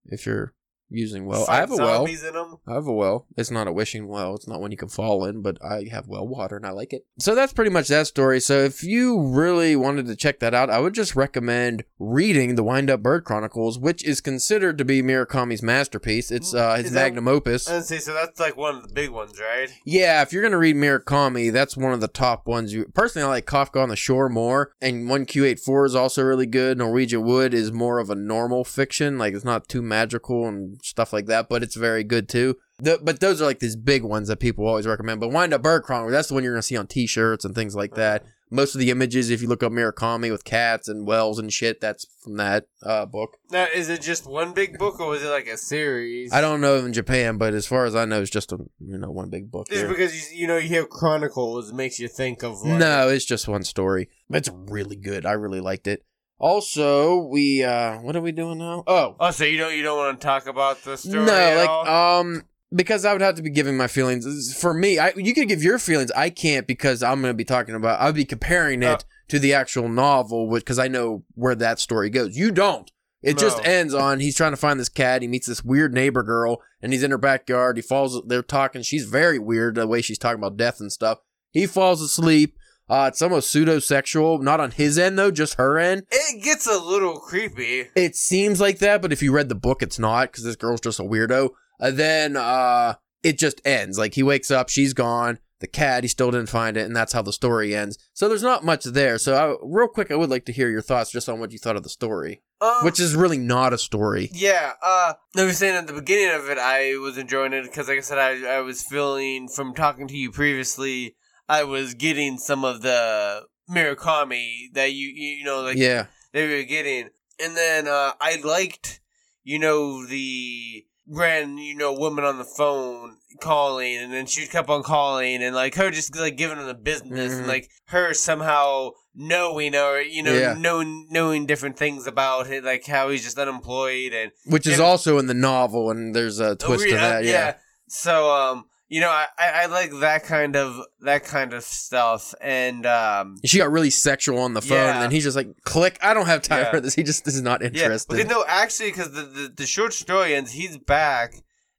if 0.07 0.25
you're 0.27 0.55
using 0.89 1.27
well. 1.27 1.47
I 1.49 1.57
have 1.57 1.71
a 1.73 1.77
well. 1.77 2.05
in 2.05 2.15
them 2.15 2.57
I 2.67 2.75
have 2.75 2.87
a 2.87 2.93
well. 2.93 3.27
It's 3.37 3.51
not 3.51 3.67
a 3.67 3.73
wishing 3.73 4.07
well. 4.09 4.35
It's 4.35 4.47
not 4.49 4.61
one 4.61 4.71
you 4.71 4.77
can 4.77 4.89
fall 4.89 5.25
in, 5.25 5.43
but 5.43 5.59
I 5.65 5.89
have 5.91 6.09
well 6.09 6.27
water 6.27 6.57
and 6.57 6.67
I 6.67 6.71
like 6.71 6.93
it. 6.93 7.05
So 7.19 7.35
that's 7.35 7.53
pretty 7.53 7.71
much 7.71 7.89
that 7.89 8.07
story. 8.07 8.41
So 8.41 8.61
if 8.61 8.83
you 8.83 9.21
really 9.21 9.77
wanted 9.77 10.07
to 10.07 10.17
check 10.17 10.41
that 10.41 10.55
out, 10.55 10.71
I 10.71 10.79
would 10.79 10.95
just 10.95 11.17
recommend 11.17 11.85
reading 11.99 12.55
the 12.55 12.63
Wind 12.63 12.91
Up 12.91 13.03
Bird 13.03 13.25
Chronicles, 13.25 13.79
which 13.79 14.05
is 14.05 14.21
considered 14.21 14.79
to 14.79 14.85
be 14.85 15.03
Murakami's 15.03 15.63
masterpiece. 15.63 16.31
It's 16.31 16.55
uh, 16.55 16.77
his 16.77 16.93
that- 16.93 16.95
magnum 17.07 17.29
opus. 17.29 17.69
and 17.69 17.85
see 17.85 17.99
so 17.99 18.15
that's 18.15 18.39
like 18.41 18.57
one 18.57 18.77
of 18.77 18.87
the 18.89 18.95
big 18.95 19.11
ones 19.11 19.39
right 19.41 19.71
Yeah, 19.85 20.23
if 20.23 20.33
you're 20.33 20.43
gonna 20.43 20.59
read 20.59 20.77
Murakami, 20.77 21.53
that's 21.53 21.77
one 21.77 21.93
of 21.93 22.01
the 22.01 22.09
top 22.09 22.47
ones. 22.47 22.73
You 22.73 22.87
personally, 22.95 23.27
I 23.27 23.29
like 23.29 23.47
Kafka 23.47 23.83
on 23.83 23.89
the 23.89 23.97
Shore 23.97 24.29
more, 24.29 24.73
and 24.81 25.09
One 25.09 25.25
Q 25.27 25.45
84 25.45 25.87
is 25.87 25.95
also 25.95 26.23
really 26.23 26.47
good. 26.47 26.79
Norwegian 26.79 27.23
Wood 27.23 27.55
is 27.55 27.73
more 27.73 27.99
of 27.99 28.11
a 28.11 28.15
normal 28.15 28.65
fiction, 28.65 29.19
like 29.19 29.35
it's 29.35 29.45
not 29.45 29.69
too 29.69 29.83
magical 29.83 30.47
and 30.47 30.76
stuff 30.83 31.13
like 31.13 31.27
that, 31.27 31.49
but 31.49 31.63
it's 31.63 31.77
very 31.77 32.05
good 32.05 32.29
too. 32.29 32.57
The, 32.79 32.99
but 33.03 33.21
those 33.21 33.41
are 33.41 33.47
like 33.47 33.61
these 33.61 33.77
big 33.77 34.03
ones 34.03 34.29
that 34.29 34.39
people 34.39 34.67
always 34.67 34.87
recommend. 34.87 35.21
But 35.21 35.31
Wind 35.31 35.55
Up 35.55 35.63
Bird 35.63 35.83
Chronicle, 35.83 36.11
that's 36.11 36.29
the 36.29 36.35
one 36.35 36.45
you're 36.45 36.53
gonna 36.53 36.63
see 36.63 36.77
on 36.77 36.87
T-shirts 36.87 37.45
and 37.45 37.55
things 37.55 37.75
like 37.75 37.95
that. 37.95 38.25
Most 38.49 38.77
of 38.77 38.79
the 38.79 38.91
images, 38.91 39.31
if 39.31 39.43
you 39.43 39.49
look 39.49 39.65
up 39.65 39.73
Murakami 39.73 40.31
with 40.31 40.45
cats 40.45 40.87
and 40.87 41.05
wells 41.05 41.41
and 41.41 41.53
shit, 41.53 41.81
that's 41.81 42.07
from 42.23 42.37
that 42.37 42.69
uh, 42.81 43.05
book. 43.05 43.39
now 43.51 43.67
is 43.75 43.89
it 43.89 44.01
just 44.03 44.25
one 44.25 44.53
big 44.53 44.79
book 44.79 45.01
or 45.01 45.09
was 45.09 45.25
it 45.25 45.29
like 45.31 45.49
a 45.49 45.57
series 45.57 46.33
I 46.33 46.41
don't 46.41 46.61
know 46.61 46.77
in 46.77 46.93
Japan, 46.93 47.39
but 47.39 47.55
as 47.55 47.67
far 47.67 47.87
as 47.87 47.97
I 47.97 48.05
know, 48.05 48.21
it's 48.21 48.31
just 48.31 48.53
a 48.53 48.59
you 48.79 48.99
know 48.99 49.11
one 49.11 49.31
big 49.31 49.51
book. 49.51 49.69
just 49.69 49.89
because 49.89 50.33
you, 50.33 50.43
you 50.43 50.47
know 50.47 50.59
you 50.59 50.69
hear 50.69 50.87
chronicles 50.87 51.71
it 51.71 51.75
makes 51.75 51.99
you 51.99 52.09
think 52.09 52.45
of 52.45 52.63
like, 52.63 52.79
No, 52.79 53.09
it's 53.09 53.25
just 53.25 53.49
one 53.49 53.65
story. 53.65 54.09
It's 54.31 54.51
really 54.53 54.97
good. 54.97 55.27
I 55.27 55.33
really 55.33 55.61
liked 55.61 55.87
it. 55.87 56.05
Also, 56.39 57.17
we 57.31 57.65
uh 57.65 57.99
what 57.99 58.15
are 58.17 58.21
we 58.21 58.33
doing 58.33 58.59
now? 58.59 58.85
Oh. 58.87 59.17
Oh, 59.19 59.31
so 59.31 59.45
you 59.45 59.57
don't 59.59 59.75
you 59.77 59.83
don't 59.83 59.97
want 59.99 60.21
to 60.21 60.25
talk 60.27 60.47
about 60.47 60.83
the 60.85 60.97
story? 60.97 61.25
No, 61.25 61.33
at 61.33 61.57
like 61.57 61.69
all? 61.69 62.21
um 62.21 62.43
because 62.75 63.05
I 63.05 63.13
would 63.13 63.23
have 63.23 63.37
to 63.37 63.43
be 63.43 63.51
giving 63.51 63.77
my 63.77 63.87
feelings. 63.87 64.57
For 64.59 64.75
me, 64.75 64.99
I 64.99 65.13
you 65.17 65.33
could 65.35 65.49
give 65.49 65.63
your 65.63 65.79
feelings. 65.79 66.11
I 66.13 66.31
can't 66.31 66.67
because 66.67 67.03
I'm 67.03 67.21
going 67.23 67.33
to 67.33 67.37
be 67.37 67.45
talking 67.45 67.75
about 67.75 68.01
I'll 68.01 68.13
be 68.13 68.25
comparing 68.25 68.83
it 68.83 69.05
Oh. 69.05 69.09
to 69.29 69.39
the 69.39 69.55
actual 69.55 69.89
novel 69.89 70.51
because 70.51 70.79
I 70.79 70.89
know 70.89 71.25
where 71.35 71.55
that 71.55 71.79
story 71.81 72.11
goes. 72.11 72.37
You 72.37 72.51
don't. 72.51 72.91
It 73.23 73.39
just 73.39 73.65
ends 73.67 73.93
on 73.93 74.21
he's 74.21 74.37
trying 74.37 74.53
to 74.53 74.57
find 74.57 74.79
this 74.79 74.89
cat. 74.91 75.21
He 75.23 75.27
meets 75.27 75.49
this 75.49 75.65
weird 75.65 75.93
neighbor 75.93 76.23
girl, 76.23 76.61
and 76.81 76.93
he's 76.93 77.03
in 77.03 77.11
her 77.11 77.19
backyard. 77.19 77.77
He 77.77 77.83
falls. 77.83 78.23
They're 78.27 78.43
talking. 78.43 78.83
She's 78.83 79.05
very 79.07 79.39
weird 79.39 79.75
the 79.75 79.87
way 79.87 80.01
she's 80.01 80.19
talking 80.19 80.39
about 80.39 80.57
death 80.57 80.79
and 80.79 80.93
stuff. 80.93 81.19
He 81.51 81.67
falls 81.67 82.01
asleep. 82.01 82.57
Uh, 82.89 83.07
it's 83.13 83.21
almost 83.23 83.51
pseudo 83.51 83.79
sexual, 83.79 84.39
not 84.39 84.61
on 84.61 84.71
his 84.71 84.99
end 84.99 85.19
though, 85.19 85.31
just 85.31 85.55
her 85.55 85.79
end. 85.79 86.05
It 86.11 86.43
gets 86.43 86.67
a 86.67 86.79
little 86.79 87.19
creepy. 87.19 87.89
It 87.97 88.15
seems 88.15 88.61
like 88.61 88.79
that, 88.79 89.03
but 89.03 89.13
if 89.13 89.23
you 89.23 89.33
read 89.33 89.49
the 89.49 89.55
book, 89.57 89.83
it's 89.83 89.99
not 89.99 90.31
because 90.31 90.45
this 90.45 90.57
girl's 90.57 90.81
just 90.81 91.01
a 91.01 91.05
weirdo. 91.05 91.51
And 91.81 91.97
then 91.97 92.37
uh, 92.37 92.95
it 93.23 93.39
just 93.39 93.61
ends. 93.67 93.99
Like 93.99 94.15
he 94.15 94.23
wakes 94.23 94.51
up, 94.51 94.69
she's 94.69 94.95
gone. 94.95 95.39
The 95.59 95.67
cat, 95.67 96.05
he 96.05 96.09
still 96.09 96.31
didn't 96.31 96.51
find 96.51 96.77
it, 96.77 96.85
and 96.85 96.95
that's 96.95 97.15
how 97.15 97.23
the 97.23 97.33
story 97.33 97.75
ends. 97.75 97.97
So 98.13 98.29
there's 98.29 98.43
not 98.43 98.63
much 98.63 98.85
there. 98.85 99.17
So 99.17 99.35
I, 99.35 99.57
real 99.63 99.89
quick, 99.89 100.11
I 100.11 100.15
would 100.15 100.29
like 100.29 100.45
to 100.45 100.53
hear 100.53 100.69
your 100.69 100.83
thoughts 100.83 101.11
just 101.11 101.31
on 101.31 101.41
what 101.41 101.51
you 101.51 101.59
thought 101.59 101.77
of 101.77 101.83
the 101.83 101.89
story, 101.89 102.43
Um, 102.61 102.85
which 102.85 103.01
is 103.01 103.17
really 103.17 103.39
not 103.39 103.73
a 103.73 103.79
story. 103.79 104.29
Yeah, 104.35 104.73
uh, 104.83 105.15
I 105.35 105.45
was 105.45 105.57
saying 105.57 105.75
at 105.75 105.87
the 105.87 105.95
beginning 105.95 106.35
of 106.39 106.51
it, 106.51 106.59
I 106.59 106.99
was 106.99 107.17
enjoying 107.17 107.55
it 107.55 107.63
because, 107.63 107.89
like 107.89 107.97
I 107.97 108.03
said, 108.03 108.19
I, 108.19 108.57
I 108.57 108.61
was 108.61 108.83
feeling 108.83 109.49
from 109.49 109.73
talking 109.73 110.07
to 110.09 110.15
you 110.15 110.31
previously, 110.31 111.17
I 111.49 111.65
was 111.65 111.95
getting 111.95 112.39
some 112.39 112.65
of 112.65 112.83
the 112.83 113.43
Murakami 113.71 114.73
that 114.75 114.93
you, 114.93 115.09
you 115.09 115.45
know, 115.45 115.63
like, 115.63 115.77
yeah, 115.77 116.07
they 116.33 116.47
were 116.49 116.65
getting. 116.65 117.11
And 117.43 117.57
then, 117.57 117.87
uh, 117.89 118.13
I 118.21 118.41
liked, 118.43 119.01
you 119.45 119.59
know, 119.59 120.07
the 120.07 120.85
grand, 121.13 121.61
you 121.61 121.77
know, 121.77 121.93
woman 121.93 122.25
on 122.25 122.39
the 122.39 122.45
phone 122.45 123.17
calling, 123.41 123.97
and 123.99 124.13
then 124.13 124.27
she 124.27 124.47
kept 124.47 124.69
on 124.71 124.83
calling, 124.83 125.43
and 125.43 125.55
like 125.55 125.75
her 125.75 125.91
just 125.91 126.17
like 126.17 126.37
giving 126.37 126.57
them 126.59 126.67
the 126.67 126.75
business, 126.75 127.33
Mhm. 127.35 127.39
and 127.39 127.47
like 127.47 127.71
her 127.89 128.15
somehow 128.15 128.91
knowing 129.15 129.75
or 129.75 130.01
you 130.01 130.23
know 130.23 130.33
Yeah. 130.33 130.55
knowing 130.55 131.07
knowing 131.11 131.47
different 131.47 131.77
things 131.79 132.07
about 132.07 132.49
it, 132.51 132.65
like 132.65 132.87
how 132.87 133.11
he's 133.11 133.23
just 133.23 133.39
unemployed 133.39 134.13
and 134.15 134.33
which 134.47 134.67
is 134.67 134.79
Yeah. 134.79 134.85
also 134.85 135.19
in 135.19 135.27
the 135.27 135.35
novel, 135.35 135.91
and 135.91 136.15
there's 136.15 136.41
a 136.41 136.57
twist 136.57 136.85
Oh, 136.85 136.89
to 136.89 136.95
yeah, 136.95 137.09
that. 137.11 137.25
Yeah. 137.25 137.55
So 137.89 138.31
um, 138.35 138.65
you 138.89 139.01
know, 139.01 139.11
I, 139.11 139.27
I 139.39 139.67
like 139.67 139.91
that 140.01 140.25
kind 140.25 140.55
of 140.57 140.81
that 141.01 141.25
kind 141.25 141.53
of 141.53 141.65
stuff, 141.65 142.35
and 142.41 142.87
um. 142.87 143.37
She 143.45 143.59
got 143.59 143.71
really 143.71 143.91
sexual 143.91 144.39
on 144.39 144.55
the 144.55 144.63
phone, 144.63 144.79
Yeah. 144.79 144.93
and 144.95 145.03
then 145.03 145.11
he's 145.11 145.25
just 145.25 145.37
like, 145.37 145.49
"Click! 145.65 145.99
I 146.03 146.15
don't 146.15 146.27
have 146.27 146.43
time 146.43 146.65
Yeah. 146.65 146.71
for 146.71 146.81
this." 146.81 146.95
He 146.95 147.03
just 147.03 147.27
is 147.27 147.43
not 147.43 147.61
Yeah, 147.63 147.69
interested. 147.69 148.17
but 148.17 148.29
no, 148.29 148.45
actually, 148.47 148.91
because 148.91 149.13
the, 149.13 149.23
the 149.23 149.53
the 149.57 149.67
short 149.67 149.93
story 149.93 150.35
ends, 150.35 150.53
he's 150.53 150.79
back, 150.79 151.35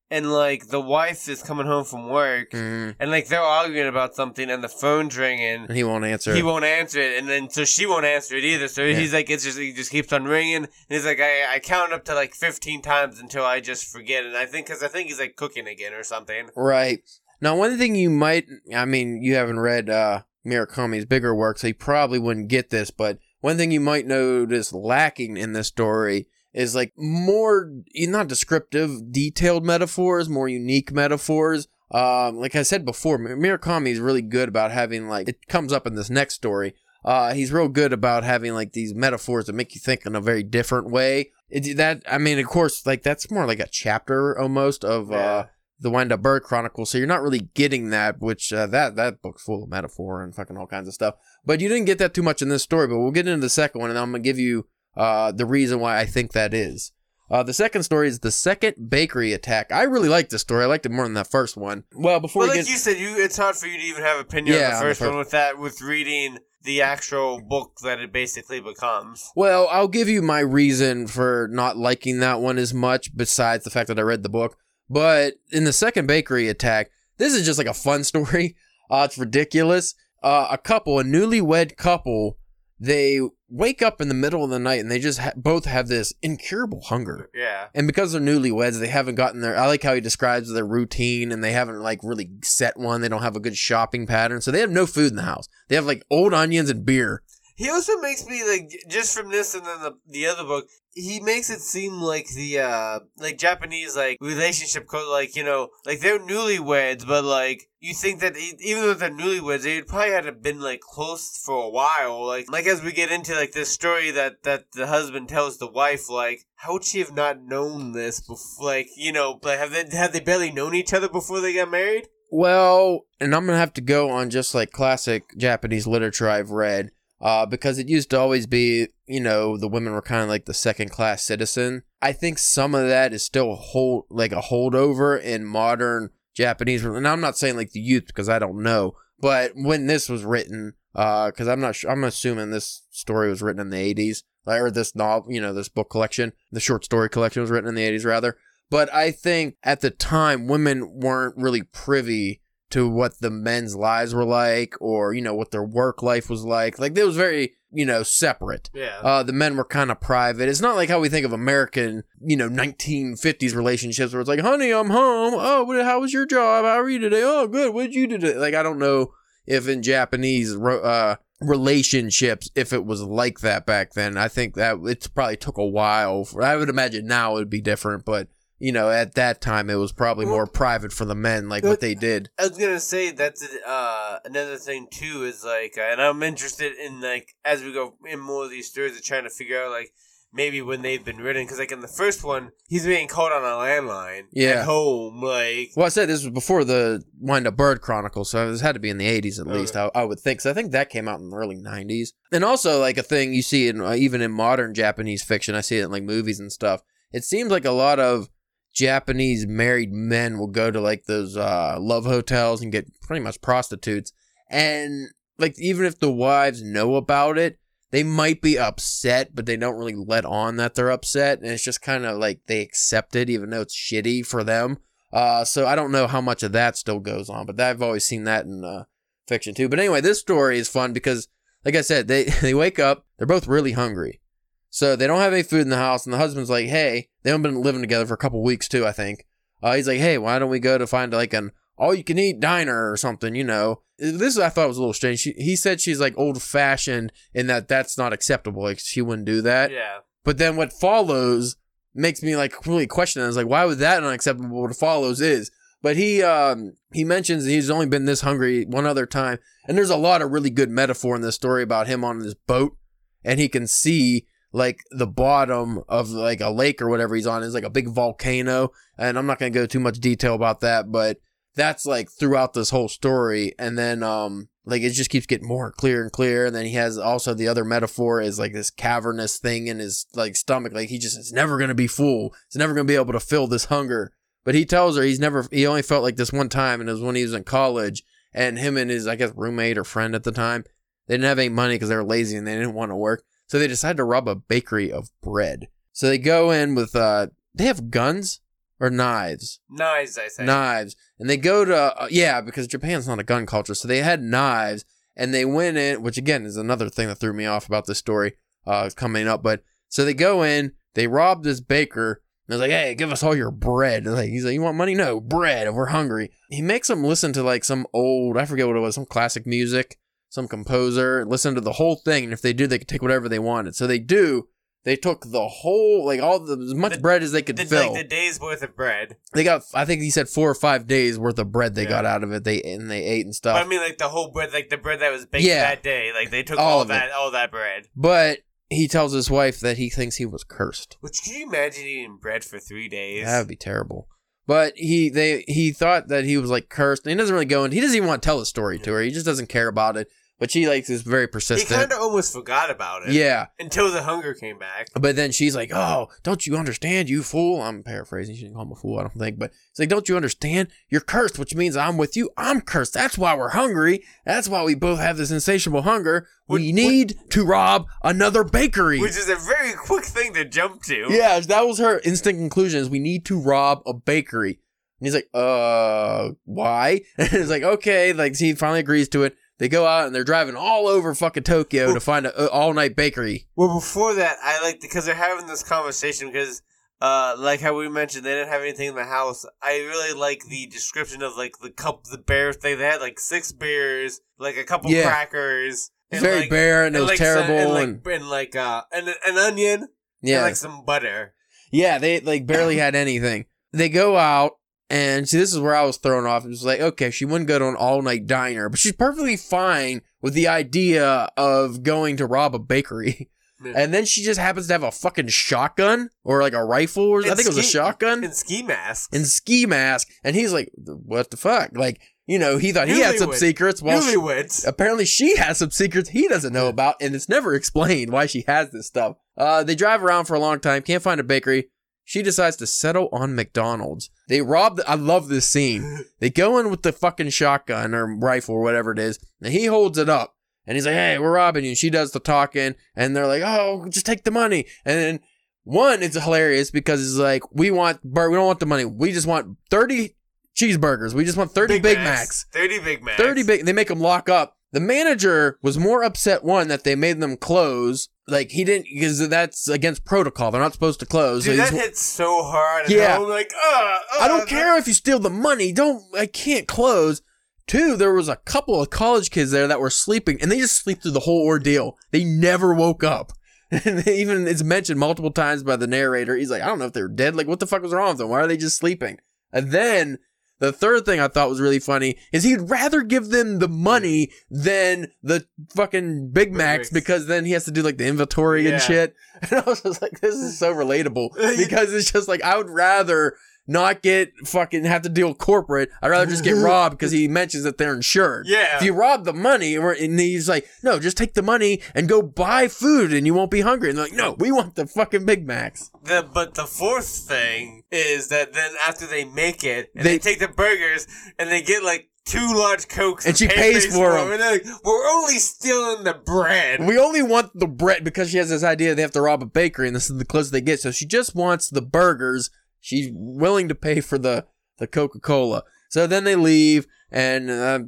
and 0.09 0.31
like 0.31 0.67
the 0.67 0.79
wife 0.79 1.27
is 1.27 1.43
coming 1.43 1.65
home 1.65 1.83
from 1.83 2.09
work, 2.09 2.51
Mhm. 2.51 2.95
and 2.99 3.11
like 3.11 3.27
they're 3.27 3.41
arguing 3.41 3.87
about 3.87 4.15
something, 4.15 4.49
and 4.49 4.63
the 4.63 4.69
phone's 4.69 5.17
ringing. 5.17 5.65
And 5.67 5.75
he 5.75 5.83
won't 5.83 6.05
answer. 6.05 6.33
He 6.33 6.43
won't 6.43 6.65
answer 6.65 6.99
it, 6.99 7.17
and 7.19 7.27
then 7.27 7.49
so 7.49 7.65
she 7.65 7.85
won't 7.85 8.05
answer 8.05 8.35
it 8.35 8.43
either. 8.45 8.67
So 8.67 8.83
Yeah. 8.83 8.97
he's 8.97 9.13
like, 9.13 9.29
it's 9.29 9.43
just 9.43 9.57
he 9.59 9.73
just 9.73 9.91
keeps 9.91 10.13
on 10.13 10.25
ringing. 10.25 10.55
And 10.55 10.67
he's 10.89 11.05
like, 11.05 11.19
I 11.19 11.55
I 11.55 11.59
count 11.59 11.93
up 11.93 12.05
to 12.05 12.13
like 12.15 12.33
fifteen 12.33 12.81
times 12.81 13.19
until 13.19 13.43
I 13.45 13.59
just 13.59 13.85
forget. 13.91 14.25
And 14.25 14.37
I 14.37 14.45
think 14.45 14.67
because 14.67 14.83
I 14.83 14.87
think 14.87 15.09
he's 15.09 15.19
like 15.19 15.35
cooking 15.35 15.67
again 15.67 15.93
or 15.93 16.03
something. 16.03 16.49
Right. 16.55 17.01
Now, 17.39 17.55
one 17.55 17.77
thing 17.77 17.93
you 17.95 18.09
might, 18.09 18.45
I 18.75 18.85
mean, 18.85 19.21
you 19.21 19.35
haven't 19.35 19.59
read 19.59 19.89
uh, 19.91 20.21
Murakami's 20.45 21.05
bigger 21.05 21.35
work, 21.35 21.59
so 21.59 21.67
you 21.67 21.73
probably 21.75 22.17
wouldn't 22.17 22.47
get 22.47 22.69
this, 22.71 22.89
but 22.89 23.19
one 23.41 23.57
thing 23.57 23.69
you 23.69 23.79
might 23.79 24.07
notice 24.07 24.73
lacking 24.73 25.37
in 25.37 25.53
this 25.53 25.67
story 25.67 26.27
is 26.57 26.73
like 26.73 26.91
more, 26.97 27.71
not 27.95 28.27
descriptive, 28.27 29.11
detailed 29.11 29.63
metaphors, 29.63 30.27
more 30.27 30.49
unique 30.49 30.91
metaphors. 30.91 31.67
Um, 31.91 32.37
like 32.37 32.55
I 32.55 32.63
said 32.63 32.83
before, 32.83 33.19
Murakami 33.19 33.89
is 33.89 33.99
really 33.99 34.23
good 34.23 34.49
about 34.49 34.71
having 34.71 35.07
like, 35.07 35.29
it 35.29 35.47
comes 35.47 35.71
up 35.71 35.85
in 35.85 35.93
this 35.93 36.09
next 36.09 36.33
story. 36.33 36.73
Uh, 37.05 37.33
he's 37.33 37.53
real 37.53 37.69
good 37.69 37.93
about 37.93 38.23
having 38.23 38.53
like 38.53 38.73
these 38.73 38.93
metaphors 38.95 39.45
that 39.45 39.53
make 39.53 39.75
you 39.75 39.79
think 39.79 40.05
in 40.05 40.15
a 40.15 40.19
very 40.19 40.41
different 40.41 40.89
way. 40.89 41.31
It, 41.47 41.77
that, 41.77 42.01
I 42.09 42.17
mean, 42.17 42.39
of 42.39 42.47
course, 42.47 42.85
like 42.87 43.03
that's 43.03 43.29
more 43.29 43.45
like 43.45 43.59
a 43.59 43.69
chapter 43.71 44.37
almost 44.37 44.83
of, 44.83 45.11
uh, 45.11 45.45
the 45.79 45.91
Wind 45.91 46.11
Up 46.11 46.23
Bird 46.23 46.41
Chronicles. 46.41 46.89
So 46.89 46.97
you're 46.97 47.05
not 47.05 47.21
really 47.21 47.49
getting 47.53 47.91
that, 47.91 48.19
which 48.19 48.51
uh, 48.51 48.65
that 48.67 48.95
that 48.95 49.21
book's 49.21 49.43
full 49.43 49.63
of 49.63 49.69
metaphor 49.69 50.23
and 50.23 50.33
fucking 50.33 50.57
all 50.57 50.65
kinds 50.65 50.87
of 50.87 50.95
stuff. 50.95 51.13
But 51.45 51.61
you 51.61 51.69
didn't 51.69 51.85
get 51.85 51.99
that 51.99 52.15
too 52.15 52.23
much 52.23 52.41
in 52.41 52.49
this 52.49 52.63
story. 52.63 52.87
But 52.87 52.97
we'll 52.97 53.11
get 53.11 53.27
into 53.27 53.41
the 53.41 53.49
second 53.49 53.81
one, 53.81 53.91
and 53.91 53.99
I'm 53.99 54.11
gonna 54.11 54.23
give 54.23 54.39
you 54.39 54.65
uh, 54.97 55.31
the 55.31 55.45
reason 55.45 55.79
why 55.79 55.97
I 55.99 56.05
think 56.05 56.33
that 56.33 56.53
is. 56.53 56.91
Uh, 57.29 57.43
the 57.43 57.53
second 57.53 57.83
story 57.83 58.07
is 58.07 58.19
the 58.19 58.31
second 58.31 58.89
bakery 58.89 59.33
attack. 59.33 59.71
I 59.71 59.83
really 59.83 60.07
liked 60.07 60.29
this 60.31 60.41
story. 60.41 60.63
I 60.63 60.67
liked 60.67 60.85
it 60.85 60.91
more 60.93 61.03
than 61.03 61.13
that 61.15 61.29
first 61.29 61.57
one. 61.57 61.83
Well, 61.93 62.21
before 62.21 62.41
Well, 62.41 62.51
we 62.51 62.57
like 62.57 62.65
get 62.65 62.71
you 62.71 62.77
said, 62.77 62.97
you 62.97 63.21
it's 63.21 63.35
hard 63.35 63.55
for 63.57 63.67
you 63.67 63.77
to 63.77 63.83
even 63.83 64.03
have 64.03 64.19
opinion 64.19 64.55
Yeah, 64.55 64.67
on 64.69 64.73
on 64.75 64.79
the 64.79 64.79
the 64.79 64.89
first 64.89 64.99
fir- 65.01 65.09
one 65.09 65.17
with 65.19 65.31
that 65.31 65.59
with 65.59 65.81
reading 65.81 66.37
the 66.63 66.81
actual 66.81 67.41
book 67.41 67.79
that 67.83 67.99
it 67.99 68.11
basically 68.13 68.59
becomes. 68.61 69.29
Well, 69.35 69.67
I'll 69.71 69.87
give 69.89 70.07
you 70.07 70.21
my 70.21 70.39
reason 70.39 71.07
for 71.07 71.49
not 71.51 71.75
liking 71.77 72.19
that 72.19 72.39
one 72.39 72.57
as 72.57 72.73
much, 72.73 73.15
besides 73.15 73.63
the 73.65 73.69
fact 73.69 73.87
that 73.89 73.99
I 73.99 74.03
read 74.03 74.23
the 74.23 74.29
book. 74.29 74.57
But 74.89 75.33
in 75.51 75.65
the 75.65 75.73
second 75.73 76.07
bakery 76.07 76.47
attack, 76.47 76.91
this 77.17 77.33
is 77.33 77.45
just 77.45 77.57
like 77.57 77.67
a 77.67 77.73
fun 77.73 78.03
story. 78.05 78.55
Uh, 78.89 79.05
it's 79.09 79.17
ridiculous. 79.17 79.95
Uh, 80.23 80.47
a 80.49 80.57
couple, 80.57 80.97
a 80.97 81.03
newlywed 81.03 81.75
couple, 81.75 82.37
they 82.79 83.19
wake 83.49 83.81
up 83.81 84.01
in 84.01 84.07
the 84.07 84.13
middle 84.13 84.43
of 84.43 84.49
the 84.49 84.59
night 84.59 84.79
and 84.79 84.91
they 84.91 84.99
just 84.99 85.19
ha- 85.19 85.31
both 85.35 85.65
have 85.65 85.87
this 85.87 86.13
incurable 86.21 86.81
hunger. 86.81 87.29
Yeah. 87.33 87.67
And 87.73 87.87
because 87.87 88.11
they're 88.11 88.21
newlyweds, 88.21 88.79
they 88.79 88.87
haven't 88.87 89.15
gotten 89.15 89.41
their. 89.41 89.57
I 89.57 89.67
like 89.67 89.83
how 89.83 89.95
he 89.95 90.01
describes 90.01 90.51
their 90.51 90.65
routine, 90.65 91.31
and 91.31 91.43
they 91.43 91.53
haven't 91.53 91.79
like 91.79 91.99
really 92.03 92.29
set 92.43 92.77
one. 92.77 93.01
They 93.01 93.09
don't 93.09 93.23
have 93.23 93.35
a 93.35 93.41
good 93.41 93.57
shopping 93.57 94.05
pattern, 94.05 94.41
so 94.41 94.51
they 94.51 94.59
have 94.59 94.71
no 94.71 94.85
food 94.85 95.11
in 95.11 95.15
the 95.15 95.23
house. 95.23 95.47
They 95.69 95.75
have 95.75 95.85
like 95.85 96.05
old 96.09 96.33
onions 96.33 96.69
and 96.69 96.85
beer. 96.85 97.23
He 97.57 97.71
also 97.71 97.97
makes 97.97 98.25
me 98.27 98.47
like 98.47 98.69
just 98.87 99.17
from 99.17 99.31
this 99.31 99.55
and 99.55 99.65
then 99.65 99.81
the 99.81 99.97
the 100.07 100.27
other 100.27 100.43
book. 100.43 100.67
He 100.93 101.19
makes 101.19 101.49
it 101.49 101.59
seem 101.59 102.01
like 102.01 102.27
the 102.29 102.59
uh 102.59 102.99
like 103.17 103.39
Japanese 103.39 103.95
like 103.95 104.17
relationship 104.21 104.87
code 104.87 105.07
like 105.09 105.35
you 105.35 105.43
know 105.43 105.69
like 105.85 105.99
they're 105.99 106.19
newlyweds 106.19 107.05
but 107.05 107.23
like 107.23 107.63
you 107.79 107.93
think 107.93 108.19
that 108.21 108.35
even 108.37 108.83
though 108.83 108.93
they're 108.93 109.09
newlyweds 109.09 109.63
they 109.63 109.81
probably 109.81 110.11
had 110.11 110.25
to 110.25 110.31
been 110.31 110.59
like 110.59 110.81
close 110.81 111.41
for 111.43 111.65
a 111.65 111.69
while 111.69 112.25
like 112.25 112.51
like 112.51 112.65
as 112.65 112.83
we 112.83 112.91
get 112.91 113.11
into 113.11 113.33
like 113.35 113.51
this 113.53 113.69
story 113.69 114.11
that 114.11 114.43
that 114.43 114.65
the 114.73 114.87
husband 114.87 115.29
tells 115.29 115.57
the 115.57 115.69
wife 115.69 116.09
like 116.09 116.45
how 116.55 116.73
would 116.73 116.83
she 116.83 116.99
have 116.99 117.13
not 117.13 117.41
known 117.41 117.91
this 117.91 118.19
before 118.19 118.65
like 118.65 118.87
you 118.97 119.11
know 119.11 119.39
like 119.43 119.59
have 119.59 119.71
they 119.71 119.85
have 119.95 120.13
they 120.13 120.19
barely 120.19 120.51
known 120.51 120.73
each 120.73 120.93
other 120.93 121.09
before 121.09 121.41
they 121.41 121.53
got 121.53 121.69
married 121.69 122.07
Well, 122.31 123.05
and 123.19 123.33
I'm 123.33 123.45
gonna 123.45 123.57
have 123.57 123.73
to 123.73 123.81
go 123.81 124.09
on 124.09 124.29
just 124.29 124.53
like 124.53 124.71
classic 124.71 125.23
Japanese 125.37 125.87
literature 125.87 126.29
I've 126.29 126.51
read, 126.51 126.91
uh, 127.19 127.45
because 127.45 127.79
it 127.79 127.89
used 127.89 128.09
to 128.11 128.19
always 128.19 128.45
be, 128.45 128.87
you 129.07 129.19
know, 129.19 129.57
the 129.57 129.67
women 129.67 129.93
were 129.93 130.01
kind 130.01 130.23
of 130.23 130.29
like 130.29 130.45
the 130.45 130.53
second 130.53 130.89
class 130.91 131.23
citizen. 131.23 131.83
I 132.01 132.11
think 132.11 132.37
some 132.37 132.75
of 132.75 132.87
that 132.87 133.13
is 133.13 133.23
still 133.23 133.55
hold 133.55 134.05
like 134.09 134.31
a 134.31 134.41
holdover 134.41 135.21
in 135.21 135.45
modern 135.45 136.11
Japanese, 136.35 136.85
and 136.85 137.07
I'm 137.07 137.21
not 137.21 137.37
saying 137.37 137.57
like 137.57 137.71
the 137.71 137.79
youth 137.79 138.07
because 138.07 138.29
I 138.29 138.39
don't 138.39 138.61
know, 138.61 138.95
but 139.19 139.51
when 139.55 139.87
this 139.87 140.09
was 140.09 140.23
written, 140.23 140.73
uh, 140.93 141.27
because 141.27 141.47
I'm 141.47 141.59
not 141.59 141.75
sure, 141.75 141.91
I'm 141.91 142.03
assuming 142.03 142.51
this 142.51 142.83
story 142.91 143.29
was 143.29 143.41
written 143.41 143.61
in 143.61 143.69
the 143.69 143.93
80s, 143.93 144.23
like, 144.45 144.61
or 144.61 144.71
this 144.71 144.95
novel, 144.95 145.31
you 145.31 145.41
know, 145.41 145.53
this 145.53 145.69
book 145.69 145.89
collection, 145.89 146.33
the 146.51 146.59
short 146.59 146.85
story 146.85 147.09
collection 147.09 147.41
was 147.41 147.51
written 147.51 147.69
in 147.69 147.75
the 147.75 147.87
80s 147.87 148.05
rather. 148.05 148.37
But 148.69 148.93
I 148.93 149.11
think 149.11 149.55
at 149.63 149.81
the 149.81 149.91
time, 149.91 150.47
women 150.47 150.99
weren't 150.99 151.37
really 151.37 151.63
privy 151.63 152.41
to 152.69 152.89
what 152.89 153.19
the 153.19 153.29
men's 153.29 153.75
lives 153.75 154.13
were 154.13 154.25
like 154.25 154.73
or, 154.81 155.13
you 155.13 155.21
know, 155.21 155.33
what 155.33 155.51
their 155.51 155.63
work 155.63 156.03
life 156.03 156.29
was 156.29 156.43
like. 156.43 156.79
Like, 156.79 156.97
it 156.97 157.03
was 157.03 157.15
very, 157.15 157.53
you 157.71 157.85
know, 157.85 158.03
separate. 158.03 158.69
yeah 158.73 158.99
Uh, 159.01 159.23
the 159.23 159.33
men 159.33 159.55
were 159.55 159.65
kind 159.65 159.89
of 159.91 160.01
private. 160.01 160.49
It's 160.49 160.61
not 160.61 160.75
like 160.75 160.89
how 160.89 160.99
we 160.99 161.09
think 161.09 161.25
of 161.25 161.33
American, 161.33 162.03
you 162.21 162.35
know, 162.35 162.49
1950s 162.49 163.55
relationships 163.55 164.11
where 164.13 164.19
it's 164.19 164.27
like, 164.29 164.41
honey, 164.41 164.71
I'm 164.71 164.89
home. 164.89 165.33
Oh, 165.37 165.63
what, 165.63 165.83
how 165.85 166.01
was 166.01 166.13
your 166.13 166.25
job? 166.25 166.65
How 166.65 166.79
are 166.79 166.89
you 166.89 166.99
today? 166.99 167.21
Oh, 167.23 167.47
good. 167.47 167.73
What 167.73 167.83
did 167.83 167.95
you 167.95 168.07
do 168.07 168.17
today? 168.17 168.37
Like, 168.37 168.53
I 168.53 168.63
don't 168.63 168.79
know 168.79 169.13
if 169.45 169.67
in 169.67 169.81
Japanese, 169.81 170.55
uh, 170.55 171.15
relationships, 171.39 172.49
if 172.55 172.73
it 172.73 172.85
was 172.85 173.01
like 173.01 173.39
that 173.41 173.65
back 173.65 173.93
then. 173.93 174.17
I 174.17 174.27
think 174.27 174.55
that 174.55 174.77
it 174.85 175.07
probably 175.13 175.37
took 175.37 175.57
a 175.57 175.65
while. 175.65 176.25
For, 176.25 176.41
I 176.41 176.55
would 176.55 176.69
imagine 176.69 177.05
now 177.05 177.31
it 177.31 177.39
would 177.39 177.49
be 177.49 177.61
different, 177.61 178.05
but 178.05 178.27
you 178.59 178.71
know, 178.71 178.89
at 178.89 179.15
that 179.15 179.39
time 179.41 179.69
it 179.69 179.75
was 179.75 179.91
probably 179.91 180.25
Well- 180.25 180.35
more 180.35 180.47
private 180.47 180.91
for 180.91 181.05
the 181.05 181.15
men, 181.15 181.47
like 181.49 181.63
what 181.63 181.79
they 181.79 181.93
did. 181.95 182.29
I 182.39 182.47
was 182.47 182.57
gonna 182.57 182.79
say 182.79 183.11
that's 183.11 183.47
uh, 183.65 184.19
another 184.25 184.57
thing 184.57 184.87
too 184.91 185.23
is 185.25 185.43
like, 185.43 185.77
and 185.77 186.01
I'm 186.01 186.23
interested 186.23 186.73
in 186.73 187.01
like 187.01 187.35
as 187.45 187.63
we 187.63 187.71
go 187.73 187.95
in 188.05 188.19
more 188.19 188.45
of 188.45 188.49
these 188.51 188.67
stories, 188.69 188.95
of 188.95 189.03
trying 189.03 189.23
to 189.25 189.29
figure 189.29 189.61
out 189.63 189.71
like 189.71 189.91
maybe 190.33 190.61
when 190.61 190.81
they've 190.81 191.05
been 191.05 191.17
written 191.17 191.45
because 191.45 191.57
like 191.57 191.71
in 191.71 191.79
the 191.79 191.87
first 191.87 192.21
one 192.21 192.51
he's 192.67 192.85
being 192.85 193.07
called 193.07 193.31
on 193.31 193.43
a 193.43 193.45
landline 193.47 194.23
Yeah. 194.33 194.49
at 194.49 194.65
home 194.65 195.21
like 195.23 195.71
Well, 195.77 195.85
I 195.85 195.89
said 195.89 196.09
this 196.09 196.21
was 196.23 196.33
before 196.33 196.65
the 196.65 197.01
Wind 197.19 197.47
Up 197.47 197.55
Bird 197.55 197.81
Chronicles, 197.81 198.29
so 198.31 198.51
this 198.51 198.59
had 198.61 198.73
to 198.73 198.79
be 198.79 198.89
in 198.89 198.97
the 198.97 199.07
80s 199.07 199.39
at 199.39 199.47
Okay. 199.47 199.57
least, 199.57 199.75
I, 199.77 199.89
I 199.95 200.03
would 200.03 200.19
think. 200.19 200.41
So 200.41 200.51
I 200.51 200.53
think 200.53 200.73
that 200.73 200.89
came 200.89 201.07
out 201.07 201.21
in 201.21 201.29
the 201.29 201.35
early 201.37 201.55
90s. 201.55 202.09
And 202.31 202.43
also, 202.43 202.79
like 202.81 202.97
a 202.97 203.03
thing 203.03 203.33
you 203.33 203.41
see 203.41 203.69
in 203.69 203.79
uh, 203.79 203.93
even 203.93 204.21
in 204.21 204.31
modern 204.31 204.73
Japanese 204.73 205.23
fiction, 205.23 205.55
I 205.55 205.61
see 205.61 205.77
it 205.77 205.85
in 205.85 205.91
like 205.91 206.03
movies 206.03 206.39
and 206.41 206.51
stuff. 206.51 206.81
It 207.13 207.23
seems 207.23 207.49
like 207.49 207.63
a 207.65 207.71
lot 207.71 207.97
of 207.99 208.27
Japanese 208.77 209.47
married 209.47 209.91
men 209.91 210.37
will 210.37 210.47
go 210.47 210.69
to 210.69 210.79
like 210.79 211.05
those 211.05 211.35
uh, 211.35 211.77
love 211.79 212.05
hotels 212.05 212.61
and 212.61 212.71
get 212.71 212.87
pretty 213.01 213.23
much 213.23 213.41
prostitutes. 213.41 214.13
And 214.51 215.07
like, 215.39 215.55
even 215.57 215.87
if 215.87 215.97
the 215.97 216.11
wives 216.11 216.61
know 216.61 216.93
about 216.93 217.39
it, 217.39 217.57
they 217.89 218.03
might 218.03 218.39
be 218.39 218.59
upset, 218.59 219.33
but 219.33 219.47
they 219.47 219.57
don't 219.57 219.79
really 219.79 219.95
let 219.95 220.25
on 220.25 220.57
that 220.57 220.75
they're 220.75 220.91
upset. 220.91 221.39
And 221.39 221.49
it's 221.49 221.63
just 221.63 221.81
kind 221.81 222.05
of 222.05 222.19
like 222.19 222.41
they 222.45 222.61
accept 222.61 223.15
it, 223.15 223.31
even 223.31 223.49
though 223.49 223.61
it's 223.61 223.75
shitty 223.75 224.23
for 224.23 224.43
them. 224.43 224.77
Uh, 225.11 225.43
so 225.43 225.65
I 225.65 225.75
don't 225.75 225.91
know 225.91 226.05
how 226.05 226.21
much 226.21 226.43
of 226.43 226.51
that 226.51 226.77
still 226.77 226.99
goes 226.99 227.31
on, 227.31 227.47
but 227.47 227.59
I've 227.59 227.81
always 227.81 228.05
seen 228.05 228.25
that 228.25 228.45
in 228.45 228.63
uh, 228.63 228.83
fiction 229.27 229.55
too. 229.55 229.69
But 229.69 229.79
anyway, 229.79 230.01
this 230.01 230.19
story 230.19 230.59
is 230.59 230.69
fun 230.69 230.93
because, 230.93 231.27
like 231.65 231.75
I 231.75 231.81
said, 231.81 232.07
they 232.07 232.23
they 232.41 232.53
wake 232.53 232.77
up, 232.77 233.07
they're 233.17 233.25
both 233.25 233.47
really 233.47 233.71
hungry, 233.71 234.21
so 234.69 234.95
they 234.95 235.07
don't 235.07 235.19
have 235.19 235.33
any 235.33 235.43
food 235.43 235.61
in 235.61 235.69
the 235.69 235.77
house, 235.77 236.05
and 236.05 236.13
the 236.13 236.17
husband's 236.17 236.49
like, 236.49 236.67
"Hey, 236.67 237.09
they 237.23 237.29
haven't 237.29 237.43
been 237.43 237.61
living 237.61 237.81
together 237.81 238.05
for 238.05 238.13
a 238.13 238.17
couple 238.17 238.43
weeks 238.43 238.67
too, 238.67 238.85
I 238.85 238.91
think." 238.91 239.25
Uh, 239.61 239.75
he's 239.75 239.87
like, 239.87 239.99
"Hey, 239.99 240.17
why 240.17 240.39
don't 240.39 240.49
we 240.49 240.59
go 240.59 240.77
to 240.77 240.87
find 240.87 241.13
like 241.13 241.33
an 241.33 241.51
all 241.77 241.93
you 241.93 242.03
can 242.03 242.19
eat 242.19 242.39
diner 242.39 242.91
or 242.91 242.97
something?" 242.97 243.35
You 243.35 243.43
know, 243.43 243.81
this 243.97 244.37
I 244.37 244.49
thought 244.49 244.67
was 244.67 244.77
a 244.77 244.81
little 244.81 244.93
strange. 244.93 245.19
She, 245.19 245.33
he 245.33 245.55
said 245.55 245.81
she's 245.81 245.99
like 245.99 246.17
old 246.17 246.41
fashioned 246.41 247.11
in 247.33 247.47
that 247.47 247.67
that's 247.67 247.97
not 247.97 248.13
acceptable. 248.13 248.63
Like 248.63 248.79
she 248.79 249.01
wouldn't 249.01 249.25
do 249.25 249.41
that. 249.41 249.71
Yeah. 249.71 249.99
But 250.23 250.37
then 250.37 250.55
what 250.55 250.73
follows 250.73 251.55
makes 251.95 252.21
me 252.21 252.35
like 252.35 252.65
really 252.65 252.87
question 252.87 253.21
it. 253.21 253.25
I 253.25 253.27
was 253.27 253.37
like, 253.37 253.47
why 253.47 253.65
would 253.65 253.79
that 253.79 254.03
unacceptable?" 254.03 254.61
What 254.61 254.75
follows 254.75 255.21
is. 255.21 255.51
But 255.81 255.95
he 255.95 256.23
um 256.23 256.73
he 256.91 257.03
mentions 257.03 257.45
he's 257.45 257.69
only 257.69 257.85
been 257.85 258.05
this 258.05 258.21
hungry 258.21 258.65
one 258.65 258.85
other 258.85 259.05
time, 259.05 259.39
and 259.67 259.77
there's 259.77 259.89
a 259.89 259.97
lot 259.97 260.21
of 260.21 260.31
really 260.31 260.49
good 260.49 260.69
metaphor 260.69 261.15
in 261.15 261.21
this 261.21 261.35
story 261.35 261.63
about 261.63 261.87
him 261.87 262.03
on 262.03 262.19
this 262.19 262.33
boat, 262.33 262.75
and 263.23 263.39
he 263.39 263.47
can 263.47 263.67
see 263.67 264.25
like 264.51 264.79
the 264.91 265.07
bottom 265.07 265.83
of 265.87 266.09
like 266.09 266.41
a 266.41 266.49
lake 266.49 266.81
or 266.81 266.89
whatever 266.89 267.15
he's 267.15 267.27
on 267.27 267.43
is 267.43 267.53
like 267.53 267.63
a 267.63 267.69
big 267.69 267.89
volcano, 267.89 268.71
and 268.97 269.17
I'm 269.17 269.25
not 269.25 269.39
gonna 269.39 269.51
go 269.51 269.65
too 269.65 269.79
much 269.79 269.99
detail 269.99 270.33
about 270.35 270.61
that, 270.61 270.91
but 270.91 271.17
that's 271.55 271.85
like 271.85 272.09
throughout 272.11 272.53
this 272.53 272.69
whole 272.69 272.87
story, 272.87 273.53
and 273.57 273.77
then 273.77 274.03
um 274.03 274.49
like 274.65 274.81
it 274.81 274.91
just 274.91 275.09
keeps 275.09 275.25
getting 275.25 275.47
more 275.47 275.71
clear 275.71 276.01
and 276.01 276.11
clear, 276.11 276.45
and 276.45 276.55
then 276.55 276.65
he 276.65 276.73
has 276.73 276.97
also 276.97 277.33
the 277.33 277.47
other 277.47 277.65
metaphor 277.65 278.21
is 278.21 278.37
like 278.39 278.53
this 278.53 278.69
cavernous 278.69 279.37
thing 279.39 279.67
in 279.67 279.79
his 279.79 280.05
like 280.13 280.35
stomach, 280.35 280.73
like 280.73 280.89
he 280.89 280.99
just 280.99 281.17
is 281.17 281.33
never 281.33 281.57
gonna 281.57 281.75
be 281.75 281.87
full, 281.87 282.33
he's 282.49 282.59
never 282.59 282.73
gonna 282.73 282.85
be 282.85 282.95
able 282.95 283.13
to 283.13 283.19
fill 283.19 283.47
this 283.47 283.65
hunger. 283.65 284.11
But 284.45 284.55
he 284.55 284.65
tells 284.65 284.95
her 284.95 285.03
he's 285.03 285.19
never 285.19 285.45
he 285.51 285.67
only 285.67 285.81
felt 285.81 286.03
like 286.03 286.15
this 286.15 286.31
one 286.31 286.49
time, 286.49 286.79
and 286.79 286.89
it 286.89 286.93
was 286.93 287.01
when 287.01 287.15
he 287.15 287.23
was 287.23 287.33
in 287.33 287.43
college, 287.43 288.03
and 288.33 288.57
him 288.57 288.77
and 288.77 288.89
his 288.89 289.07
I 289.07 289.15
guess 289.15 289.33
roommate 289.35 289.77
or 289.77 289.83
friend 289.83 290.15
at 290.15 290.23
the 290.23 290.31
time, 290.31 290.63
they 291.07 291.15
didn't 291.15 291.25
have 291.25 291.39
any 291.39 291.49
money 291.49 291.75
because 291.75 291.89
they 291.89 291.95
were 291.95 292.03
lazy 292.03 292.37
and 292.37 292.47
they 292.47 292.55
didn't 292.55 292.73
want 292.73 292.91
to 292.91 292.95
work, 292.95 293.23
so 293.47 293.57
they 293.57 293.67
decide 293.67 293.97
to 293.97 294.03
rob 294.03 294.27
a 294.27 294.35
bakery 294.35 294.91
of 294.91 295.09
bread. 295.21 295.69
So 295.93 296.07
they 296.07 296.17
go 296.19 296.51
in 296.51 296.75
with 296.75 296.95
uh 296.95 297.27
they 297.55 297.65
have 297.65 297.89
guns 297.89 298.41
or 298.79 298.89
knives? 298.89 299.59
Knives, 299.69 300.17
I 300.17 300.27
say. 300.27 300.45
knives. 300.45 300.95
And 301.17 301.29
they 301.29 301.37
go 301.37 301.65
to 301.65 301.75
uh, 301.75 302.07
yeah 302.11 302.41
because 302.41 302.67
japan's 302.67 303.07
not 303.07 303.19
a 303.19 303.23
gun 303.23 303.45
culture 303.45 303.73
so 303.73 303.87
they 303.87 304.01
had 304.01 304.21
knives 304.21 304.85
and 305.15 305.33
they 305.33 305.45
went 305.45 305.77
in 305.77 306.03
which 306.03 306.17
again 306.17 306.45
is 306.45 306.57
another 306.57 306.89
thing 306.89 307.07
that 307.07 307.15
threw 307.15 307.33
me 307.33 307.47
off 307.47 307.67
about 307.67 307.87
this 307.87 307.97
story 307.97 308.33
uh 308.67 308.89
coming 308.95 309.27
up 309.27 309.41
but 309.41 309.63
so 309.89 310.05
they 310.05 310.13
go 310.13 310.43
in 310.43 310.73
they 310.93 311.07
rob 311.07 311.43
this 311.43 311.59
baker 311.59 312.21
and 312.47 312.53
they're 312.53 312.59
like 312.59 312.69
hey 312.69 312.93
give 312.93 313.11
us 313.11 313.23
all 313.23 313.35
your 313.35 313.51
bread. 313.51 314.05
And 314.05 314.13
like 314.13 314.29
he's 314.29 314.45
like 314.45 314.53
you 314.53 314.61
want 314.61 314.77
money? 314.77 314.93
No 314.93 315.19
bread 315.19 315.73
we're 315.73 315.87
hungry. 315.87 316.29
He 316.49 316.61
makes 316.61 316.87
them 316.89 317.03
listen 317.03 317.33
to 317.33 317.41
like 317.41 317.63
some 317.63 317.87
old 317.93 318.37
i 318.37 318.45
forget 318.45 318.67
what 318.67 318.75
it 318.75 318.81
was 318.81 318.93
some 318.95 319.05
classic 319.05 319.47
music 319.47 319.97
some 320.29 320.47
composer 320.47 321.25
listen 321.25 321.55
to 321.55 321.61
the 321.61 321.73
whole 321.73 321.95
thing 321.95 322.23
and 322.25 322.33
if 322.33 322.41
they 322.41 322.53
do 322.53 322.67
they 322.67 322.77
could 322.77 322.87
take 322.87 323.01
whatever 323.01 323.27
they 323.29 323.39
wanted 323.39 323.75
so 323.75 323.87
they 323.87 323.99
do 323.99 324.47
they 324.83 324.95
took 324.95 325.31
the 325.31 325.47
whole 325.47 326.05
like 326.05 326.21
all 326.21 326.39
the 326.39 326.57
as 326.61 326.73
much 326.73 326.93
The- 326.93 326.99
bread 326.99 327.23
as 327.23 327.31
they 327.31 327.41
could 327.41 327.55
Did 327.55 327.69
fill 327.69 327.93
like 327.93 328.03
the 328.03 328.07
day's 328.07 328.39
worth 328.39 328.61
of 328.61 328.75
bread. 328.75 329.17
they 329.33 329.43
got 329.43 329.63
i 329.73 329.85
think 329.85 330.01
he 330.01 330.09
said 330.09 330.29
four 330.29 330.49
or 330.49 330.55
five 330.55 330.87
days 330.87 331.17
worth 331.17 331.39
of 331.39 331.51
bread 331.51 331.75
they 331.75 331.83
Yeah. 331.83 331.89
got 331.89 332.05
out 332.05 332.23
of 332.23 332.31
it 332.31 332.43
they 332.43 332.61
and 332.61 332.89
they 332.91 333.03
ate 333.03 333.21
and 333.25 333.29
But 333.31 333.35
stuff 333.35 333.65
I 333.65 333.67
mean, 333.67 333.79
like 333.79 333.97
the 333.97 334.09
whole 334.09 334.31
bread, 334.31 334.53
like 334.53 334.69
the 334.69 334.77
bread 334.77 334.99
that 335.01 335.11
was 335.11 335.25
baked 335.25 335.45
Yeah. 335.45 335.61
that 335.61 335.83
day. 335.83 336.11
Like 336.13 336.29
they 336.31 336.43
took 336.43 336.59
All 336.59 336.73
all, 336.77 336.81
of 336.81 336.89
it. 336.89 336.93
that, 336.93 337.11
all 337.11 337.31
that 337.31 337.51
bread. 337.51 337.87
but 337.95 338.39
he 338.69 338.87
tells 338.89 339.13
his 339.13 339.29
wife 339.31 339.61
that 339.61 339.77
he 339.77 339.89
thinks 339.89 340.17
he 340.17 340.25
was 340.25 340.43
cursed 340.43 340.97
Which 341.01 341.21
can 341.23 341.35
you 341.35 341.47
imagine 341.47 341.85
eating 341.85 342.17
bread 342.21 342.43
for 342.43 342.59
three 342.59 342.89
days? 342.89 343.25
that 343.25 343.39
would 343.39 343.47
be 343.47 343.55
terrible 343.55 344.07
but 344.47 344.75
he 344.77 345.09
they 345.09 345.43
he 345.47 345.71
thought 345.71 346.07
that 346.07 346.25
he 346.25 346.37
was 346.37 346.49
like 346.49 346.69
cursed. 346.69 347.05
And 347.05 347.11
he 347.11 347.17
doesn't 347.17 347.33
really 347.33 347.45
go 347.45 347.63
in 347.63 347.71
he 347.71 347.81
doesn't 347.81 347.95
even 347.95 348.07
want 348.07 348.23
to 348.23 348.25
tell 348.25 348.39
his 348.39 348.47
story 348.47 348.79
to 348.79 348.93
her. 348.93 349.01
He 349.01 349.11
just 349.11 349.25
doesn't 349.25 349.49
care 349.49 349.67
about 349.67 349.97
it 349.97 350.09
but 350.39 350.51
she 350.51 350.67
like 350.67 350.89
is 350.89 351.01
very 351.01 351.27
persistent. 351.27 351.69
he 351.69 351.75
kind 351.75 351.91
of 351.91 351.99
almost 351.99 352.31
forgot 352.33 352.69
about 352.69 353.07
it. 353.07 353.13
yeah 353.13 353.47
Until 353.59 353.91
the 353.91 354.03
hunger 354.03 354.33
came 354.33 354.57
back. 354.59 354.87
But 354.93 355.15
then 355.15 355.31
she's 355.31 355.55
like, 355.55 355.71
"Oh, 355.73 356.07
don't 356.23 356.45
you 356.45 356.55
understand, 356.57 357.09
you 357.09 357.23
fool?" 357.23 357.61
I'm 357.61 357.83
paraphrasing. 357.83 358.35
She 358.35 358.41
didn't 358.43 358.55
call 358.55 358.65
him 358.65 358.71
a 358.71 358.75
fool, 358.75 358.99
I 358.99 359.01
don't 359.01 359.13
think, 359.17 359.39
but 359.39 359.51
it's 359.69 359.79
like, 359.79 359.89
"Don't 359.89 360.07
you 360.09 360.15
understand? 360.15 360.69
You're 360.89 361.01
cursed, 361.01 361.39
which 361.39 361.55
means 361.55 361.75
I'm 361.75 361.97
with 361.97 362.15
you. 362.15 362.29
I'm 362.37 362.61
cursed. 362.61 362.93
That's 362.93 363.17
why 363.17 363.35
we're 363.35 363.49
hungry. 363.49 364.03
That's 364.25 364.47
why 364.47 364.63
we 364.63 364.75
both 364.75 364.99
have 364.99 365.17
this 365.17 365.31
insatiable 365.31 365.81
hunger. 365.83 366.27
We 366.47 366.71
need 366.71 367.15
to 367.31 367.45
rob 367.45 367.85
another 368.03 368.43
bakery." 368.43 368.99
Which 368.99 369.17
is 369.17 369.29
a 369.29 369.35
very 369.35 369.73
quick 369.73 370.05
thing 370.05 370.33
to 370.35 370.45
jump 370.45 370.83
to. 370.83 371.07
yeah, 371.09 371.39
that 371.39 371.67
was 371.67 371.79
her 371.79 371.99
instant 371.99 372.37
conclusion: 372.37 372.79
is 372.81 372.89
we 372.89 372.99
need 372.99 373.25
to 373.25 373.39
rob 373.39 373.81
a 373.85 373.93
bakery. 373.93 374.59
And 374.99 375.05
he's 375.07 375.13
like, 375.15 375.29
"Uh, 375.33 376.29
why?" 376.45 377.01
And 377.17 377.33
it's 377.33 377.49
like, 377.49 377.63
"Okay." 377.63 378.13
Like 378.13 378.35
he 378.37 378.53
finally 378.53 378.79
agrees 378.79 379.09
to 379.09 379.23
it. 379.23 379.35
They 379.59 379.67
go 379.69 379.87
out 379.87 380.05
and 380.05 380.13
they're 380.13 380.23
driving 380.23 380.55
all 380.55 380.87
over 380.87 381.15
fucking 381.15 381.43
Tokyo 381.43 381.93
to 381.93 381.99
find 381.99 382.25
a, 382.27 382.43
a 382.43 382.47
all 382.49 382.73
night 382.73 382.95
bakery. 382.95 383.47
Well, 383.55 383.73
before 383.73 384.13
that, 384.15 384.37
I 384.43 384.61
like 384.61 384.79
because 384.81 385.05
they're 385.05 385.15
having 385.15 385.47
this 385.47 385.63
conversation 385.63 386.27
because, 386.27 386.61
uh, 387.01 387.35
like 387.39 387.59
how 387.59 387.75
we 387.75 387.89
mentioned, 387.89 388.23
they 388.23 388.33
didn't 388.33 388.49
have 388.49 388.61
anything 388.61 388.89
in 388.89 388.95
the 388.95 389.05
house. 389.05 389.45
I 389.61 389.77
really 389.79 390.13
like 390.17 390.43
the 390.47 390.67
description 390.67 391.23
of 391.23 391.35
like 391.35 391.57
the 391.61 391.71
cup, 391.71 392.03
the 392.05 392.19
bear 392.19 392.53
thing. 392.53 392.77
They 392.77 392.83
had 392.85 393.01
like 393.01 393.19
six 393.19 393.51
bears, 393.51 394.21
like 394.37 394.57
a 394.57 394.63
couple 394.63 394.91
Yeah. 394.91 395.03
crackers. 395.03 395.89
It's 396.11 396.21
very 396.21 396.41
like, 396.41 396.49
bare 396.49 396.85
and 396.85 396.95
it 396.95 396.99
was 396.99 397.09
like, 397.09 397.17
some- 397.17 397.25
terrible 397.25 397.55
and 397.57 397.71
like, 397.73 397.87
and 397.87 398.07
and 398.07 398.29
like 398.29 398.55
uh, 398.55 398.83
and 398.93 399.07
an 399.25 399.37
onion, 399.37 399.87
yeah. 400.21 400.35
and 400.37 400.43
like 400.45 400.55
some 400.55 400.85
butter. 400.85 401.33
Yeah, 401.71 401.97
they 401.97 402.19
like 402.19 402.45
barely 402.45 402.77
had 402.85 402.93
anything. 402.95 403.45
They 403.73 403.89
go 403.89 404.15
out 404.17 404.53
and 404.89 405.27
see 405.27 405.37
this 405.37 405.53
is 405.53 405.59
where 405.59 405.75
I 405.75 405.83
was 405.83 405.97
thrown 405.97 406.25
off. 406.25 406.45
It 406.45 406.49
was 406.49 406.63
like, 406.65 406.79
okay, 406.79 407.11
she 407.11 407.25
wouldn't 407.25 407.47
go 407.47 407.59
to 407.59 407.67
an 407.67 407.75
all 407.75 408.01
night 408.01 408.25
diner, 408.27 408.69
but 408.69 408.79
she's 408.79 408.93
perfectly 408.93 409.35
fine 409.37 410.01
with 410.21 410.33
the 410.33 410.47
idea 410.47 411.29
of 411.37 411.83
going 411.83 412.17
to 412.17 412.25
rob 412.25 412.55
a 412.55 412.59
bakery. 412.59 413.29
Yeah. 413.65 413.73
And 413.75 413.91
then 413.91 414.05
she 414.05 414.21
just 414.21 414.39
happens 414.39 414.67
to 414.67 414.73
have 414.73 414.83
a 414.83 414.91
fucking 414.91 415.29
shotgun 415.29 416.11
or 416.23 416.43
like 416.43 416.53
a 416.53 416.63
rifle 416.63 417.05
or 417.05 417.23
I 417.23 417.29
And 417.29 417.35
think 417.35 417.47
it 417.47 417.55
was 417.55 417.57
a 417.57 417.63
shotgun 417.63 418.23
and 418.23 418.31
ski 418.35 418.61
mask 418.61 419.09
and 419.15 419.25
ski 419.25 419.65
mask. 419.65 420.09
And 420.23 420.35
he's 420.35 420.53
like, 420.53 420.71
what 420.75 421.31
the 421.31 421.37
fuck? 421.37 421.71
Like, 421.75 421.99
you 422.27 422.37
know, 422.37 422.59
he 422.59 422.71
thought 422.71 422.87
he 422.87 422.99
had 422.99 423.17
some 423.17 423.33
secrets. 423.33 423.81
Well, 423.81 423.99
she- 424.01 424.67
apparently 424.67 425.05
she 425.05 425.37
has 425.37 425.57
some 425.57 425.71
secrets 425.71 426.09
he 426.09 426.27
doesn't 426.27 426.53
know 426.53 426.67
about, 426.67 426.97
and 427.01 427.15
it's 427.15 427.27
never 427.29 427.55
explained 427.55 428.11
why 428.11 428.27
she 428.27 428.43
has 428.45 428.69
this 428.69 428.85
stuff. 428.85 429.15
Uh, 429.35 429.63
they 429.63 429.73
drive 429.73 430.03
around 430.03 430.25
for 430.25 430.35
a 430.35 430.39
long 430.39 430.59
time, 430.59 430.83
can't 430.83 431.01
find 431.01 431.19
a 431.19 431.23
bakery. 431.23 431.69
She 432.07 432.23
decides 432.23 432.55
to 432.55 432.67
settle 432.67 433.09
on 433.11 433.35
McDonald's. 433.35 434.09
They 434.29 434.41
rob. 434.41 434.77
The, 434.77 434.89
I 434.89 434.93
love 434.93 435.27
this 435.27 435.45
scene. 435.45 436.05
They 436.19 436.29
go 436.29 436.57
in 436.57 436.71
with 436.71 436.81
the 436.81 436.93
fucking 436.93 437.29
shotgun 437.31 437.93
or 437.93 438.17
rifle 438.17 438.55
or 438.55 438.61
whatever 438.61 438.93
it 438.93 438.97
is, 438.97 439.19
and 439.41 439.51
he 439.51 439.65
holds 439.65 439.97
it 439.97 440.07
up, 440.07 440.35
and 440.65 440.75
he's 440.75 440.85
like, 440.85 440.95
"Hey, 440.95 441.19
we're 441.19 441.33
robbing 441.33 441.65
you." 441.65 441.71
And 441.71 441.77
she 441.77 441.89
does 441.89 442.11
the 442.13 442.21
talking, 442.21 442.75
and 442.95 443.13
they're 443.13 443.27
like, 443.27 443.43
"Oh, 443.45 443.85
just 443.89 444.05
take 444.05 444.23
the 444.23 444.31
money." 444.31 444.65
And 444.85 444.97
then 444.97 445.19
one, 445.65 446.01
it's 446.01 446.15
hilarious 446.15 446.71
because 446.71 447.05
it's 447.05 447.19
like, 447.19 447.43
"We 447.51 447.71
want, 447.71 448.01
bur- 448.01 448.29
we 448.29 448.37
don't 448.37 448.47
want 448.47 448.61
the 448.61 448.65
money. 448.65 448.85
We 448.85 449.11
just 449.11 449.27
want 449.27 449.57
thirty 449.69 450.15
cheeseburgers. 450.55 451.13
We 451.13 451.25
just 451.25 451.37
want 451.37 451.51
thirty 451.51 451.79
Big, 451.79 451.97
Macs." 451.97 452.45
Thirty 452.53 452.79
Big 452.79 453.03
Macs. 453.03 453.21
30 453.21 453.43
big 453.43 453.65
they 453.65 453.73
make 453.73 453.89
them 453.89 453.99
lock 453.99 454.29
up 454.29 454.57
the 454.71 454.79
manager 454.79 455.59
was 455.61 455.77
more 455.77 456.03
upset 456.03 456.43
one 456.43 456.67
that 456.67 456.83
they 456.83 456.95
made 456.95 457.19
them 457.19 457.37
close 457.37 458.09
like 458.27 458.51
he 458.51 458.63
didn't 458.63 458.87
because 458.93 459.27
that's 459.29 459.67
against 459.67 460.05
protocol. 460.05 460.51
They're 460.51 460.61
not 460.61 460.73
supposed 460.73 460.99
to 460.99 461.05
close. 461.05 461.45
Dude, 461.45 461.57
So 461.57 461.63
that 461.63 461.73
hits 461.73 462.01
so 462.01 462.43
hard. 462.43 462.89
Yeah. 462.89 463.17
I'm 463.17 463.27
like, 463.27 463.51
uh, 463.55 463.97
uh, 464.13 464.21
i 464.21 464.27
don't 464.27 464.47
care 464.47 464.77
if 464.77 464.87
you 464.87 464.93
steal 464.93 465.19
the 465.19 465.29
money. 465.29 465.71
Don't 465.71 466.03
i 466.15 466.25
can't 466.25 466.67
close. 466.67 467.21
Two 467.67 467.95
there 467.97 468.13
was 468.13 468.29
a 468.29 468.37
couple 468.37 468.81
of 468.81 468.89
college 468.89 469.29
kids 469.29 469.51
there 469.51 469.67
that 469.67 469.79
were 469.79 469.89
sleeping 469.89 470.41
and 470.41 470.51
they 470.51 470.59
just 470.59 470.81
sleep 470.81 471.01
through 471.01 471.11
the 471.11 471.21
whole 471.21 471.45
ordeal. 471.45 471.97
They 472.11 472.23
never 472.23 472.73
woke 472.73 473.03
up. 473.03 473.31
And 473.69 473.99
they 473.99 474.19
even 474.21 474.47
it's 474.47 474.63
mentioned 474.63 474.97
multiple 474.97 475.31
times 475.31 475.61
by 475.63 475.75
the 475.75 475.87
narrator. 475.87 476.37
He's 476.37 476.49
like 476.49 476.61
i 476.61 476.67
don't 476.67 476.79
know 476.79 476.85
if 476.85 476.93
they're 476.93 477.09
dead. 477.09 477.35
Like 477.35 477.47
what 477.47 477.59
the 477.59 477.67
fuck 477.67 477.81
was 477.81 477.93
wrong 477.93 478.09
with 478.09 478.17
them? 478.19 478.29
Why 478.29 478.39
are 478.39 478.47
they 478.47 478.57
just 478.57 478.77
sleeping? 478.77 479.17
And 479.51 479.71
then 479.71 480.19
the 480.59 480.71
third 480.71 481.05
thing 481.05 481.19
I 481.19 481.27
thought 481.27 481.49
was 481.49 481.61
really 481.61 481.79
funny 481.79 482.17
is 482.31 482.43
he'd 482.43 482.69
rather 482.69 483.01
give 483.03 483.29
them 483.29 483.59
the 483.59 483.67
money 483.67 484.31
than 484.49 485.11
the 485.21 485.45
fucking 485.69 486.31
Big 486.31 486.53
Macs 486.53 486.89
because 486.89 487.27
then 487.27 487.45
he 487.45 487.51
has 487.51 487.65
to 487.65 487.71
do 487.71 487.81
like 487.81 487.97
the 487.97 488.07
inventory 488.07 488.67
and 488.67 488.81
shit. 488.81 489.15
And 489.39 489.59
I 489.59 489.63
was 489.67 489.81
just 489.81 490.01
like, 490.01 490.19
this 490.19 490.33
is 490.33 490.57
so 490.57 490.73
relatable 490.73 491.35
because 491.57 491.93
it's 491.93 492.11
just 492.11 492.27
like 492.27 492.41
I 492.41 492.57
would 492.57 492.71
rather 492.71 493.37
not 493.67 494.01
get 494.01 494.31
fucking 494.45 494.85
have 494.85 495.01
to 495.03 495.09
deal 495.09 495.27
with 495.29 495.37
corporate. 495.37 495.89
I'd 496.01 496.07
rather 496.09 496.25
just 496.25 496.43
get 496.43 496.53
robbed 496.63 496.97
because 496.97 497.11
he 497.11 497.27
mentions 497.27 497.63
that 497.63 497.77
they're 497.77 497.93
insured. 497.93 498.45
Yeah. 498.47 498.77
If 498.77 498.83
you 498.83 498.93
rob 498.93 499.25
the 499.25 499.33
money, 499.33 499.75
and 499.75 500.19
he's 500.19 500.47
like, 500.49 500.67
no, 500.83 500.99
just 500.99 501.17
take 501.17 501.33
the 501.33 501.41
money 501.41 501.81
and 501.93 502.07
go 502.07 502.21
buy 502.21 502.67
food 502.67 503.13
and 503.13 503.25
you 503.27 503.33
won't 503.33 503.51
be 503.51 503.61
hungry. 503.61 503.89
And 503.89 503.97
they're 503.97 504.05
like, 504.05 504.13
no, 504.13 504.33
we 504.39 504.51
want 504.51 504.75
the 504.75 504.87
fucking 504.87 505.25
Big 505.25 505.45
Macs. 505.45 505.91
The, 506.03 506.27
but 506.33 506.53
the 506.55 506.65
fourth 506.65 507.07
thing 507.07 507.83
is 507.91 508.29
that 508.29 508.53
then 508.53 508.71
after 508.87 509.05
they 509.05 509.25
make 509.25 509.63
it, 509.63 509.91
and 509.95 510.05
they, 510.05 510.13
They- 510.17 510.19
take 510.19 510.39
the 510.39 510.47
burgers 510.47 511.07
and 511.37 511.49
they 511.51 511.61
get 511.61 511.83
like 511.83 512.09
two 512.25 512.53
large 512.53 512.87
cokes, 512.89 513.25
And 513.25 513.37
she 513.37 513.47
pays 513.47 513.85
for 513.85 513.93
for 513.93 514.17
'em. 514.17 514.25
them, 514.25 514.31
and 514.33 514.41
they're 514.41 514.51
like, 514.51 514.65
"We're 514.83 515.07
only 515.11 515.39
stealing 515.39 516.03
the 516.03 516.13
bread." 516.13 516.85
We 516.85 516.97
only 516.99 517.21
want 517.23 517.51
the 517.57 517.67
bread 517.67 518.03
because 518.03 518.31
she 518.31 518.37
has 518.37 518.49
this 518.49 518.63
idea 518.63 518.93
they 518.95 519.01
have 519.01 519.11
to 519.11 519.21
rob 519.21 519.41
a 519.41 519.45
bakery 519.45 519.87
and 519.87 519.95
this 519.95 520.09
is 520.09 520.17
the 520.17 520.25
closest 520.25 520.51
they 520.51 520.59
get. 520.61 520.81
So 520.81 520.91
she 520.91 521.05
just 521.05 521.35
wants 521.35 521.69
the 521.69 521.81
burgers. 521.81 522.49
She's 522.79 523.09
willing 523.13 523.67
to 523.69 523.75
pay 523.75 524.01
for 524.01 524.17
the, 524.17 524.45
the 524.77 524.87
Coca 524.87 525.19
Cola. 525.19 525.63
So 525.89 526.05
then 526.07 526.23
they 526.23 526.35
leave. 526.35 526.85
and 527.11 527.49
uh, 527.49 527.79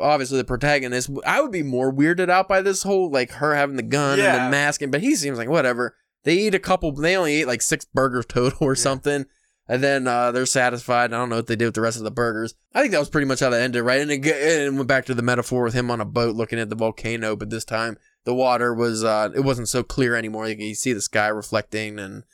obviously 0.00 0.36
the 0.38 0.44
protagonist. 0.44 1.10
I 1.26 1.40
would 1.40 1.50
be 1.52 1.62
more 1.62 1.92
weirded 1.92 2.28
out 2.28 2.48
by 2.48 2.60
this 2.60 2.82
whole 2.82 3.10
like 3.10 3.30
her 3.32 3.54
having 3.54 3.76
the 3.76 3.82
gun 3.82 4.18
and 4.20 4.46
the 4.46 4.50
mask, 4.50 4.82
and 4.82 4.92
but 4.92 5.00
he 5.00 5.14
seems 5.16 5.38
like 5.38 5.48
whatever. 5.48 5.96
They 6.24 6.34
eat 6.34 6.54
a 6.54 6.58
couple. 6.58 6.92
They 6.92 7.16
only 7.16 7.40
ate 7.40 7.46
like 7.46 7.62
six 7.62 7.84
burgers 7.86 8.26
total 8.26 8.58
or 8.66 8.74
something. 8.74 9.24
And 9.70 9.82
then 9.82 10.06
uh, 10.06 10.32
they're 10.32 10.46
satisfied. 10.46 11.12
I 11.12 11.18
don't 11.18 11.28
know 11.28 11.36
what 11.36 11.46
they 11.46 11.54
did 11.56 11.66
with 11.66 11.74
the 11.74 11.82
rest 11.82 11.98
of 11.98 12.02
the 12.02 12.10
burgers. 12.10 12.54
I 12.74 12.80
think 12.80 12.92
that 12.92 12.98
was 13.00 13.10
pretty 13.10 13.26
much 13.26 13.40
how 13.40 13.50
that 13.50 13.60
ended, 13.60 13.82
right? 13.84 14.00
And 14.00 14.10
it, 14.10 14.24
it 14.26 14.72
went 14.72 14.86
back 14.88 15.04
to 15.06 15.14
the 15.14 15.20
metaphor 15.22 15.62
with 15.62 15.74
him 15.74 15.90
on 15.90 16.00
a 16.00 16.06
boat 16.06 16.34
looking 16.34 16.58
at 16.58 16.70
the 16.70 16.74
volcano, 16.74 17.36
but 17.36 17.50
this 17.50 17.66
time 17.66 17.98
the 18.24 18.32
water 18.34 18.72
was 18.74 19.04
uh, 19.04 19.28
it 19.34 19.40
wasn't 19.40 19.68
so 19.68 19.82
clear 19.82 20.14
anymore. 20.16 20.48
You 20.48 20.56
can 20.56 20.74
see 20.74 20.94
the 20.94 21.02
sky 21.02 21.28
reflecting, 21.28 21.98
and 21.98 22.24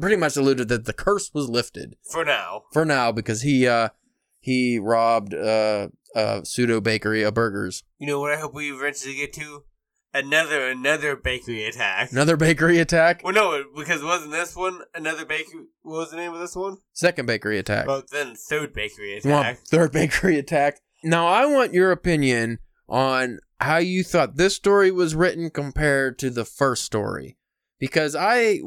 pretty 0.00 0.16
much 0.16 0.36
alluded 0.36 0.68
that 0.68 0.84
the 0.84 0.92
curse 0.92 1.30
was 1.34 1.48
lifted 1.48 1.96
For 2.10 2.24
now. 2.24 2.62
for 2.72 2.84
now 2.84 3.12
because 3.12 3.42
he 3.42 3.66
uh, 3.66 3.88
he 4.40 4.78
robbed 4.78 5.34
uh, 5.34 5.88
a 6.14 6.44
pseudo 6.44 6.80
bakery 6.80 7.22
of 7.22 7.34
burgers. 7.34 7.84
You 7.98 8.06
know 8.06 8.20
what 8.20 8.32
I 8.32 8.36
hope 8.40 8.54
we 8.54 8.72
eventually 8.72 9.14
get 9.14 9.32
to? 9.34 9.64
Another 10.14 10.68
another 10.68 11.16
bakery 11.16 11.64
attack. 11.64 12.12
Another 12.12 12.36
bakery 12.36 12.78
attack. 12.78 13.22
Well, 13.24 13.32
no, 13.32 13.64
because 13.74 14.02
wasn't 14.02 14.32
this 14.32 14.54
one 14.54 14.80
another 14.94 15.24
bakery? 15.24 15.66
What 15.82 15.98
was 16.00 16.10
the 16.10 16.18
name 16.18 16.34
of 16.34 16.40
this 16.40 16.54
one? 16.54 16.76
Second 16.92 17.24
bakery 17.26 17.58
attack. 17.58 17.86
Well, 17.86 18.02
then 18.12 18.34
third 18.34 18.74
bakery 18.74 19.20
Well, 19.24 19.40
attack. 19.40 19.60
third 19.68 19.90
bakery 19.92 20.38
attack. 20.38 20.80
Now, 21.02 21.26
I 21.26 21.46
want 21.46 21.72
your 21.72 21.90
opinion 21.92 22.58
on 22.90 23.38
how 23.58 23.78
you 23.78 24.04
thought 24.04 24.36
this 24.36 24.54
story 24.54 24.90
was 24.90 25.14
written 25.14 25.48
compared 25.48 26.18
to 26.18 26.28
the 26.28 26.44
first 26.44 26.84
story. 26.84 27.38
Because 27.82 28.14
I 28.14 28.60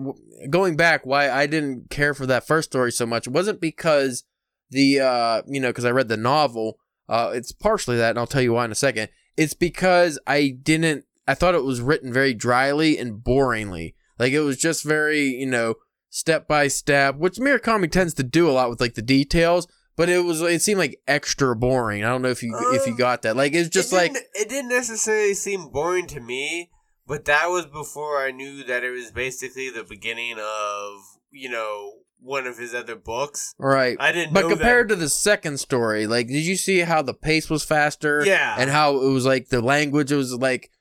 going 0.50 0.76
back, 0.76 1.06
why 1.06 1.32
I 1.32 1.46
didn't 1.46 1.90
care 1.90 2.14
for 2.14 2.26
that 2.26 2.46
first 2.46 2.70
story 2.70 2.92
so 2.92 3.06
much 3.06 3.30
wasn't 3.30 3.62
because 3.62 4.26
the, 4.72 5.00
uh, 5.00 5.42
you 5.48 5.62
know, 5.62 5.70
because 5.70 5.86
I 5.86 5.92
read 5.92 6.10
the 6.10 6.18
novel. 6.18 6.78
Uh, 7.08 7.32
it's 7.34 7.54
partially 7.54 7.96
that, 7.96 8.10
and 8.10 8.20
I'll 8.20 8.28
tell 8.28 8.42
you 8.42 8.52
why 8.52 8.66
in 8.66 8.74
a 8.74 8.76
second. 8.76 9.08
It's 9.38 9.54
because 9.54 10.20
I 10.28 10.50
didn't, 10.62 11.06
I 11.26 11.34
thought 11.34 11.56
it 11.56 11.64
was 11.64 11.80
written 11.80 12.12
very 12.12 12.34
dryly 12.34 12.98
and 12.98 13.24
boringly. 13.24 13.94
Like 14.20 14.34
it 14.34 14.42
was 14.42 14.58
just 14.58 14.84
very, 14.84 15.28
you 15.28 15.46
know, 15.46 15.76
step 16.10 16.46
by 16.46 16.68
step, 16.68 17.16
which 17.16 17.38
Murakami 17.38 17.90
tends 17.90 18.14
to 18.16 18.24
do 18.24 18.50
a 18.50 18.52
lot 18.52 18.70
with 18.70 18.82
like 18.82 18.96
the 18.96 19.02
details 19.02 19.66
but 19.96 20.10
it 20.10 20.26
was 20.26 20.42
it 20.42 20.62
seemed 20.62 20.80
like 20.80 21.00
extra 21.08 21.56
boring. 21.56 22.04
I 22.04 22.10
don't 22.10 22.22
know 22.22 22.30
if 22.30 22.44
you 22.44 22.54
if 22.74 22.86
you 22.86 22.92
Um, 22.94 22.98
got 22.98 23.22
that. 23.22 23.38
Like 23.38 23.54
it's 23.54 23.70
just 23.70 23.94
it 23.94 23.96
like 23.96 24.12
it 24.34 24.50
didn't 24.50 24.70
necessarily 24.70 25.34
seem 25.34 25.70
boring 25.70 26.08
to 26.08 26.20
me, 26.20 26.70
but 27.08 27.26
that 27.26 27.48
was 27.48 27.66
before 27.66 28.24
I 28.24 28.32
knew 28.32 28.64
that 28.64 28.84
it 28.84 28.92
was 28.92 29.12
basically 29.12 29.70
the 29.70 29.84
beginning 29.84 30.38
of 30.40 31.02
you 31.32 31.50
know 31.50 31.92
one 32.20 32.48
of 32.48 32.58
his 32.58 32.74
other 32.74 32.96
books. 32.96 33.54
right. 33.60 33.98
I 34.00 34.12
didn't. 34.12 34.34
But 34.34 34.50
compared 34.50 34.90
to 34.90 34.96
the 34.96 35.10
second 35.10 35.60
story, 35.60 36.08
like 36.08 36.28
did 36.28 36.46
you 36.46 36.56
see 36.56 36.80
how 36.80 37.02
the 37.02 37.14
pace 37.14 37.50
was 37.50 37.64
faster? 37.64 38.24
Yeah. 38.26 38.56
And 38.58 38.70
how 38.70 38.98
it 38.98 39.12
was 39.12 39.26
like 39.26 39.50
the 39.50 39.62
language 39.62 40.12
it 40.12 40.16
was 40.16 40.34
like 40.34 40.72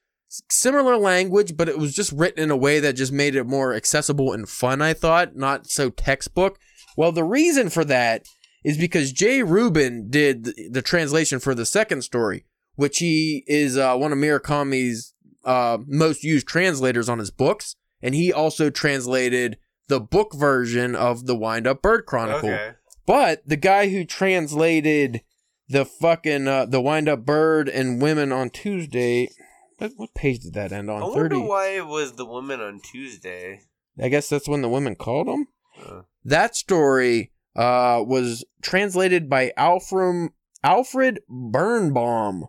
similar 0.51 0.97
language, 0.97 1.57
but 1.57 1.69
it 1.69 1.79
was 1.79 1.95
just 1.95 2.13
written 2.13 2.43
in 2.43 2.51
a 2.51 2.57
way 2.57 2.81
that 2.81 2.95
just 2.95 3.13
made 3.13 3.37
it 3.37 3.45
more 3.45 3.75
accessible 3.75 4.33
and 4.33 4.49
fun, 4.49 4.83
I 4.83 4.93
thought, 4.95 5.37
not 5.37 5.67
so 5.67 5.91
textbook. 5.91 6.59
Well, 6.97 7.13
the 7.13 7.25
reason 7.25 7.71
for 7.71 7.85
that 7.85 8.27
is 8.65 8.79
because 8.79 9.13
Jay 9.13 9.43
Rubin 9.43 10.09
did 10.09 10.45
the, 10.45 10.69
the 10.71 10.83
translation 10.83 11.39
for 11.39 11.55
the 11.55 11.67
second 11.67 12.03
story, 12.03 12.47
which 12.77 12.99
he 12.99 13.45
is 13.47 13.77
uh, 13.77 13.97
one 13.97 14.13
of 14.13 14.19
Murakami's 14.19 15.14
uh, 15.45 15.79
most 15.87 16.25
used 16.25 16.47
translators 16.47 17.09
on 17.09 17.19
his 17.19 17.31
books, 17.31 17.77
and 18.03 18.15
he 18.15 18.33
also 18.33 18.71
translated 18.71 19.59
the 19.89 20.01
book 20.01 20.35
version 20.35 20.95
of 20.97 21.27
the 21.27 21.37
Wind 21.37 21.67
Up 21.67 21.83
Bird. 21.83 22.07
Chronicle. 22.07 22.49
Okay. 22.51 22.73
But 23.07 23.43
the 23.47 23.57
guy 23.57 23.91
who 23.91 24.05
translated 24.05 25.23
the 25.69 25.85
fucking 25.85 26.49
uh, 26.49 26.67
the 26.67 26.81
Wind 26.81 27.09
Up 27.09 27.25
Bird 27.25 27.69
and 27.69 28.01
Women 28.01 28.33
on 28.33 28.51
Tuesday, 28.51 29.29
what, 29.79 29.93
what 29.97 30.15
page 30.15 30.41
did 30.41 30.55
that 30.55 30.73
end 30.73 30.91
on? 30.91 31.03
I 31.03 31.05
on? 31.07 31.11
wonder 31.11 31.35
Thirty. 31.37 31.41
why 31.47 31.69
it 31.77 31.87
was 31.87 32.13
the 32.15 32.25
Women 32.25 32.61
on 32.61 32.81
Tuesday. 32.81 33.61
I 34.03 34.09
guess 34.09 34.29
that's 34.29 34.49
when 34.49 34.63
the 34.63 34.69
women 34.69 34.97
called 34.97 35.29
him. 35.29 35.47
Uh, 35.81 36.01
That 36.25 36.57
story 36.57 37.31
uh, 37.55 38.03
was 38.05 38.45
translated 38.63 39.29
by 39.31 39.53
Alfred 39.57 40.31
Alfred 40.65 41.21
Birnbaum. 41.29 42.47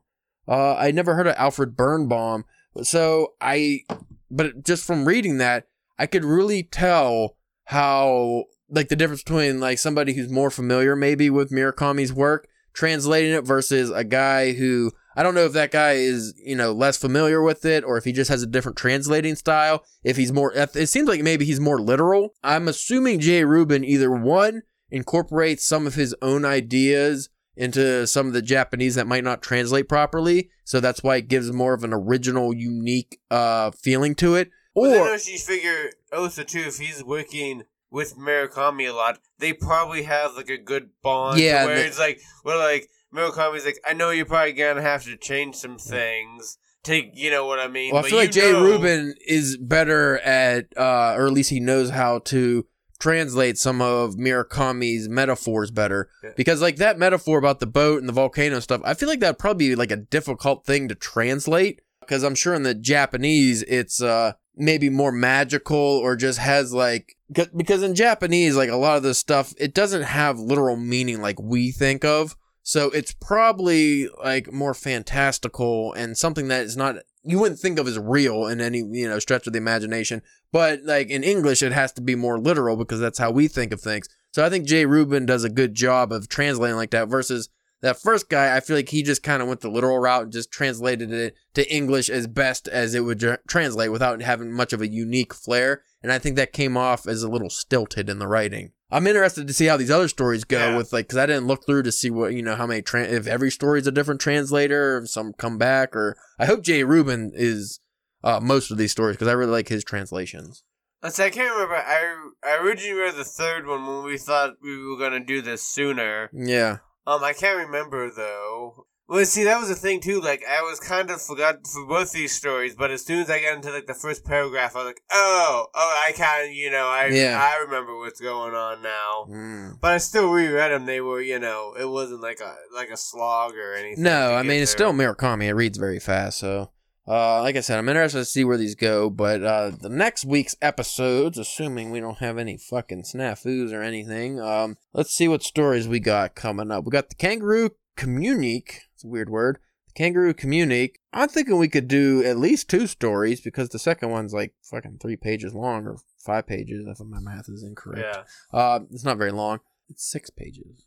Uh, 0.47 0.75
I 0.75 0.91
never 0.91 1.15
heard 1.15 1.27
of 1.27 1.35
Alfred 1.37 1.75
Birnbaum, 1.75 2.45
so 2.83 3.33
I, 3.41 3.81
but 4.29 4.63
just 4.63 4.85
from 4.85 5.05
reading 5.05 5.37
that, 5.37 5.67
I 5.97 6.07
could 6.07 6.25
really 6.25 6.63
tell 6.63 7.37
how 7.65 8.45
like 8.69 8.89
the 8.89 8.95
difference 8.95 9.23
between 9.23 9.59
like 9.59 9.79
somebody 9.79 10.13
who's 10.13 10.29
more 10.29 10.49
familiar 10.49 10.95
maybe 10.95 11.29
with 11.29 11.51
Murakami's 11.51 12.13
work 12.13 12.47
translating 12.73 13.31
it 13.31 13.45
versus 13.45 13.89
a 13.89 14.03
guy 14.03 14.53
who 14.53 14.91
I 15.15 15.23
don't 15.23 15.33
know 15.33 15.45
if 15.45 15.53
that 15.53 15.71
guy 15.71 15.93
is 15.93 16.33
you 16.43 16.55
know 16.55 16.73
less 16.73 16.97
familiar 16.97 17.41
with 17.41 17.65
it 17.65 17.83
or 17.83 17.97
if 17.97 18.03
he 18.03 18.11
just 18.11 18.29
has 18.29 18.43
a 18.43 18.47
different 18.47 18.77
translating 18.77 19.35
style. 19.35 19.83
If 20.03 20.17
he's 20.17 20.33
more, 20.33 20.51
it 20.53 20.89
seems 20.89 21.07
like 21.07 21.21
maybe 21.21 21.45
he's 21.45 21.59
more 21.59 21.79
literal. 21.79 22.33
I'm 22.43 22.67
assuming 22.67 23.19
Jay 23.19 23.43
Rubin 23.43 23.83
either 23.83 24.11
one 24.11 24.63
incorporates 24.91 25.65
some 25.65 25.87
of 25.87 25.95
his 25.95 26.15
own 26.21 26.45
ideas 26.45 27.29
into 27.57 28.05
some 28.07 28.27
of 28.27 28.33
the 28.33 28.41
Japanese 28.41 28.95
that 28.95 29.07
might 29.07 29.23
not 29.23 29.41
translate 29.41 29.87
properly, 29.89 30.49
so 30.63 30.79
that's 30.79 31.01
why 31.03 31.17
it 31.17 31.27
gives 31.27 31.51
more 31.51 31.73
of 31.73 31.83
an 31.83 31.93
original, 31.93 32.53
unique 32.53 33.19
uh 33.31 33.71
feeling 33.71 34.15
to 34.15 34.35
it. 34.35 34.49
Well, 34.73 35.05
Or 35.05 35.11
also 35.11 35.31
you 35.31 35.37
figure 35.39 35.89
also 36.11 36.43
too 36.43 36.63
if 36.67 36.77
he's 36.77 37.03
working 37.03 37.63
with 37.91 38.17
Murakami 38.17 38.89
a 38.89 38.93
lot, 38.93 39.19
they 39.39 39.53
probably 39.53 40.03
have 40.03 40.35
like 40.35 40.49
a 40.49 40.57
good 40.57 40.89
bond. 41.01 41.39
Yeah, 41.39 41.65
where 41.65 41.77
it's 41.85 41.99
like 41.99 42.19
well, 42.43 42.59
like 42.59 42.89
Murakami's 43.13 43.65
like, 43.65 43.79
I 43.87 43.93
know 43.93 44.09
you're 44.09 44.25
probably 44.25 44.51
gonna 44.53 44.81
have 44.81 45.05
to 45.05 45.15
change 45.15 45.55
some 45.55 45.77
things. 45.77 46.57
Take 46.83 47.11
you 47.15 47.31
know 47.31 47.45
what 47.45 47.57
I 47.59 47.67
mean. 47.67 47.93
Well, 47.93 48.05
I 48.05 48.09
feel 48.09 48.19
like 48.19 48.31
Jay 48.31 48.51
know- 48.51 48.63
Rubin 48.63 49.15
is 49.25 49.57
better 49.57 50.19
at, 50.19 50.65
uh, 50.77 51.15
or 51.17 51.25
at 51.25 51.31
least 51.33 51.49
he 51.49 51.59
knows 51.59 51.89
how 51.89 52.19
to 52.25 52.67
translate 52.99 53.57
some 53.57 53.81
of 53.81 54.15
Murakami's 54.15 55.07
metaphors 55.09 55.71
better. 55.71 56.09
Yeah. 56.23 56.31
Because, 56.35 56.61
like, 56.61 56.77
that 56.77 56.97
metaphor 56.97 57.37
about 57.37 57.59
the 57.59 57.67
boat 57.67 57.99
and 57.99 58.07
the 58.09 58.13
volcano 58.13 58.59
stuff, 58.59 58.81
I 58.83 58.93
feel 58.93 59.09
like 59.09 59.19
that'd 59.19 59.39
probably 59.39 59.69
be 59.69 59.75
like 59.75 59.91
a 59.91 59.97
difficult 59.97 60.65
thing 60.65 60.87
to 60.87 60.95
translate. 60.95 61.81
Because 62.01 62.23
I'm 62.23 62.35
sure 62.35 62.53
in 62.53 62.63
the 62.63 62.75
Japanese, 62.75 63.63
it's 63.63 63.99
uh, 64.01 64.33
maybe 64.55 64.89
more 64.89 65.11
magical 65.11 65.75
or 65.77 66.15
just 66.15 66.37
has 66.37 66.71
like 66.71 67.17
'cause- 67.33 67.49
because 67.55 67.81
in 67.81 67.95
Japanese, 67.95 68.55
like 68.55 68.69
a 68.69 68.75
lot 68.75 68.97
of 68.97 69.03
this 69.03 69.17
stuff, 69.17 69.53
it 69.57 69.73
doesn't 69.73 70.03
have 70.03 70.37
literal 70.39 70.75
meaning 70.77 71.19
like 71.19 71.41
we 71.41 71.71
think 71.71 72.05
of. 72.05 72.35
So 72.61 72.89
it's 72.91 73.13
probably 73.19 74.07
like 74.23 74.51
more 74.53 74.73
fantastical 74.75 75.93
and 75.93 76.17
something 76.17 76.47
that 76.49 76.63
is 76.65 76.77
not 76.77 76.97
you 77.25 77.39
wouldn't 77.39 77.59
think 77.59 77.79
of 77.79 77.87
as 77.87 77.97
real 77.97 78.45
in 78.47 78.61
any 78.61 78.79
you 78.79 79.09
know 79.09 79.19
stretch 79.19 79.47
of 79.47 79.53
the 79.53 79.57
imagination. 79.57 80.21
But 80.51 80.83
like 80.83 81.09
in 81.09 81.23
English, 81.23 81.63
it 81.63 81.71
has 81.71 81.91
to 81.93 82.01
be 82.01 82.15
more 82.15 82.39
literal 82.39 82.77
because 82.77 82.99
that's 82.99 83.19
how 83.19 83.31
we 83.31 83.47
think 83.47 83.73
of 83.73 83.81
things. 83.81 84.07
So 84.31 84.45
I 84.45 84.49
think 84.49 84.65
Jay 84.65 84.85
Rubin 84.85 85.25
does 85.25 85.43
a 85.43 85.49
good 85.49 85.73
job 85.73 86.11
of 86.11 86.29
translating 86.29 86.77
like 86.77 86.91
that. 86.91 87.07
Versus 87.07 87.49
that 87.81 88.01
first 88.01 88.29
guy, 88.29 88.55
I 88.55 88.59
feel 88.59 88.75
like 88.75 88.89
he 88.89 89.03
just 89.03 89.23
kind 89.23 89.41
of 89.41 89.47
went 89.47 89.61
the 89.61 89.69
literal 89.69 89.99
route 89.99 90.23
and 90.23 90.31
just 90.31 90.51
translated 90.51 91.11
it 91.11 91.35
to 91.53 91.73
English 91.73 92.09
as 92.09 92.27
best 92.27 92.67
as 92.67 92.95
it 92.95 93.01
would 93.01 93.39
translate 93.47 93.91
without 93.91 94.21
having 94.21 94.51
much 94.51 94.73
of 94.73 94.81
a 94.81 94.87
unique 94.87 95.33
flair. 95.33 95.83
And 96.01 96.11
I 96.11 96.19
think 96.19 96.35
that 96.35 96.53
came 96.53 96.77
off 96.77 97.07
as 97.07 97.23
a 97.23 97.29
little 97.29 97.49
stilted 97.49 98.09
in 98.09 98.19
the 98.19 98.27
writing. 98.27 98.71
I'm 98.91 99.07
interested 99.07 99.47
to 99.47 99.53
see 99.53 99.65
how 99.65 99.77
these 99.77 99.89
other 99.91 100.07
stories 100.07 100.43
go 100.43 100.57
Yeah. 100.71 100.77
with 100.77 100.93
like 100.93 101.07
because 101.07 101.17
I 101.17 101.25
didn't 101.25 101.47
look 101.47 101.65
through 101.65 101.83
to 101.83 101.91
see 101.91 102.09
what 102.11 102.33
you 102.33 102.41
know 102.41 102.55
how 102.55 102.67
many 102.67 102.81
tran 102.81 103.09
if 103.09 103.25
every 103.27 103.49
story's 103.51 103.87
a 103.87 103.91
different 103.91 104.21
translator, 104.21 104.97
if 104.99 105.09
some 105.09 105.33
come 105.33 105.57
back, 105.57 105.95
or 105.95 106.15
I 106.39 106.45
hope 106.45 106.61
Jay 106.63 106.83
Rubin 106.83 107.31
is 107.33 107.79
uh, 108.23 108.39
most 108.39 108.71
of 108.71 108.77
these 108.77 108.91
stories 108.91 109.15
because 109.15 109.27
I 109.27 109.33
really 109.33 109.51
like 109.51 109.69
his 109.69 109.83
translations. 109.83 110.63
Let's 111.03 111.19
I 111.19 111.29
can't 111.29 111.53
remember. 111.53 111.75
I 111.75 112.29
I 112.43 112.57
originally 112.57 112.99
read 112.99 113.15
the 113.15 113.23
third 113.23 113.65
one 113.67 113.85
when 113.87 114.03
we 114.03 114.17
thought 114.17 114.53
we 114.61 114.77
were 114.87 114.97
gonna 114.97 115.23
do 115.23 115.41
this 115.41 115.61
sooner. 115.67 116.29
Yeah, 116.33 116.77
Um, 117.07 117.23
I 117.23 117.33
can't 117.33 117.57
remember 117.65 118.09
though. 118.11 118.85
Well, 119.07 119.23
see, 119.25 119.43
that 119.43 119.59
was 119.59 119.69
the 119.69 119.75
thing 119.75 119.99
too. 119.99 120.19
Like, 120.19 120.43
I 120.49 120.61
was 120.61 120.79
kind 120.79 121.11
of 121.11 121.21
forgot 121.21 121.67
for 121.67 121.85
both 121.85 122.11
these 122.11 122.33
stories, 122.33 122.73
but 122.75 122.89
as 122.89 123.05
soon 123.05 123.19
as 123.19 123.29
I 123.29 123.39
got 123.39 123.55
into 123.55 123.71
like 123.71 123.85
the 123.85 123.93
first 123.93 124.25
paragraph, 124.25 124.75
I 124.75 124.79
was 124.79 124.85
like, 124.87 125.01
"Oh, 125.11 125.67
oh, 125.75 126.03
I 126.07 126.11
kind 126.13 126.49
of, 126.49 126.55
you 126.55 126.71
know, 126.71 126.87
I 126.87 127.07
Yeah. 127.07 127.39
I 127.39 127.63
remember 127.63 127.97
what's 127.99 128.19
going 128.19 128.55
on 128.55 128.81
now." 128.81 129.27
Mm. 129.29 129.79
But 129.79 129.91
I 129.91 129.97
still 129.99 130.31
reread 130.31 130.71
them. 130.71 130.87
They 130.87 131.01
were, 131.01 131.21
you 131.21 131.37
know, 131.37 131.75
it 131.79 131.85
wasn't 131.85 132.21
like 132.21 132.39
a 132.39 132.55
like 132.73 132.89
a 132.89 132.97
slog 132.97 133.53
or 133.55 133.75
anything. 133.75 134.03
no, 134.03 134.33
I 134.33 134.41
mean 134.41 134.61
it's 134.63 134.71
still 134.71 134.91
Murakami. 134.91 135.45
It 135.45 135.53
reads 135.53 135.77
very 135.77 135.99
fast, 135.99 136.39
so. 136.39 136.71
Uh, 137.07 137.39
like 137.43 137.55
I 137.55 137.59
said, 137.59 137.77
I'm 137.77 137.87
interested 137.87 138.17
to 138.17 138.25
see 138.25 138.43
where 138.43 138.57
these 138.57 138.73
go, 138.73 139.11
but 139.11 139.43
uh, 139.43 139.69
the 139.79 139.89
next 139.89 140.25
week's 140.25 140.55
episodes, 140.59 141.37
assuming 141.37 141.91
we 141.91 141.99
don't 141.99 142.17
have 142.17 142.39
any 142.39 142.57
fucking 142.57 143.03
snafus 143.03 143.71
or 143.71 143.83
anything, 143.83 144.39
um, 144.39 144.77
let's 144.91 145.13
see 145.13 145.27
what 145.27 145.43
stories 145.43 145.87
we 145.87 145.99
got 145.99 146.33
coming 146.33 146.71
up. 146.71 146.83
We 146.83 146.89
got 146.89 147.09
the 147.09 147.15
Kangaroo 147.15 147.69
Communique. 147.95 148.81
It's 148.95 149.03
a 149.03 149.07
weird 149.07 149.29
word. 149.29 149.59
The 149.87 149.93
Kangaroo 149.93 150.33
Communique. 150.33 150.99
I'm 151.13 151.27
thinking 151.29 151.57
we 151.57 151.67
could 151.67 151.87
do 151.87 152.23
at 152.23 152.37
least 152.37 152.69
two 152.69 152.87
stories 152.87 153.41
because 153.41 153.69
the 153.69 153.79
second 153.79 154.09
one's 154.09 154.33
like 154.33 154.53
fucking 154.63 154.99
three 155.01 155.17
pages 155.17 155.53
long 155.53 155.85
or 155.85 155.97
five 156.17 156.47
pages 156.47 156.85
if 156.87 156.99
my 156.99 157.19
math 157.19 157.49
is 157.49 157.63
incorrect. 157.63 158.05
Yeah. 158.53 158.57
Uh, 158.57 158.79
it's 158.91 159.03
not 159.05 159.17
very 159.17 159.31
long. 159.31 159.59
It's 159.89 160.09
six 160.09 160.29
pages, 160.29 160.85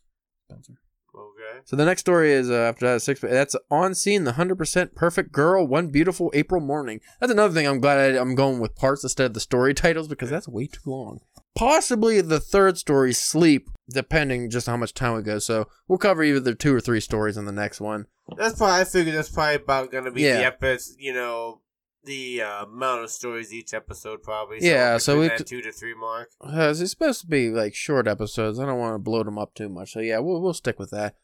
Spencer. 0.49 0.73
Okay. 1.15 1.61
So 1.65 1.75
the 1.75 1.85
next 1.85 2.01
story 2.01 2.31
is 2.31 2.49
uh, 2.49 2.55
after 2.55 2.93
that 2.93 3.01
six. 3.01 3.19
That's 3.21 3.55
On 3.71 3.95
Seeing. 3.95 4.23
The 4.23 4.33
hundred 4.33 4.57
percent 4.57 4.95
perfect 4.95 5.31
girl. 5.31 5.65
One 5.65 5.89
beautiful 5.89 6.31
April 6.33 6.61
morning. 6.61 7.01
That's 7.19 7.31
another 7.31 7.53
thing. 7.53 7.67
I'm 7.67 7.79
glad 7.79 8.15
I, 8.15 8.19
I'm 8.19 8.35
going 8.35 8.59
with 8.59 8.75
parts 8.75 9.03
instead 9.03 9.25
of 9.25 9.33
the 9.33 9.39
story 9.39 9.73
titles 9.75 10.07
because 10.07 10.29
that's 10.29 10.47
way 10.47 10.67
too 10.67 10.81
long. 10.85 11.19
Possibly 11.55 12.21
the 12.21 12.39
third 12.39 12.77
story, 12.77 13.13
sleep, 13.13 13.69
depending 13.89 14.49
just 14.49 14.67
how 14.67 14.77
much 14.77 14.93
time 14.93 15.15
we 15.15 15.21
go. 15.23 15.39
So 15.39 15.67
we'll 15.87 15.97
cover 15.97 16.23
either 16.23 16.53
two 16.53 16.73
or 16.73 16.79
three 16.79 17.01
stories 17.01 17.37
in 17.37 17.45
the 17.45 17.51
next 17.51 17.81
one. 17.81 18.05
That's 18.37 18.57
probably. 18.57 18.81
I 18.81 18.83
figured 18.85 19.15
that's 19.15 19.29
probably 19.29 19.55
about 19.55 19.91
gonna 19.91 20.11
be 20.11 20.21
Yeah. 20.21 20.37
the 20.37 20.45
episode. 20.45 20.95
You 20.99 21.13
know, 21.13 21.61
the 22.05 22.43
uh, 22.43 22.63
amount 22.65 23.03
of 23.03 23.09
stories 23.09 23.51
each 23.53 23.73
episode 23.73 24.23
probably. 24.23 24.59
Yeah, 24.61 24.97
so 24.99 25.19
we 25.19 25.27
that 25.27 25.45
two 25.47 25.61
to 25.61 25.71
three 25.71 25.95
mark. 25.95 26.29
Uh, 26.39 26.69
it's 26.75 26.89
supposed 26.91 27.21
to 27.21 27.27
be 27.27 27.49
like 27.49 27.75
short 27.75 28.07
episodes. 28.07 28.59
I 28.59 28.65
don't 28.65 28.79
want 28.79 28.95
to 28.95 28.99
bloat 28.99 29.25
them 29.25 29.37
up 29.37 29.53
too 29.53 29.67
much. 29.69 29.93
So 29.93 29.99
yeah, 29.99 30.19
we'll 30.19 30.41
we'll 30.41 30.53
stick 30.53 30.79
with 30.79 30.91
that. 30.91 31.15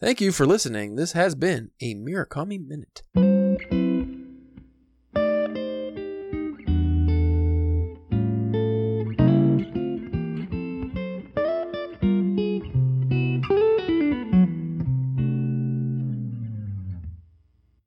Thank 0.00 0.20
you 0.20 0.32
for 0.32 0.46
listening. 0.46 0.96
This 0.96 1.12
has 1.12 1.34
been 1.34 1.70
a 1.80 1.94
Murakami 1.94 2.58
Minute. 2.66 3.02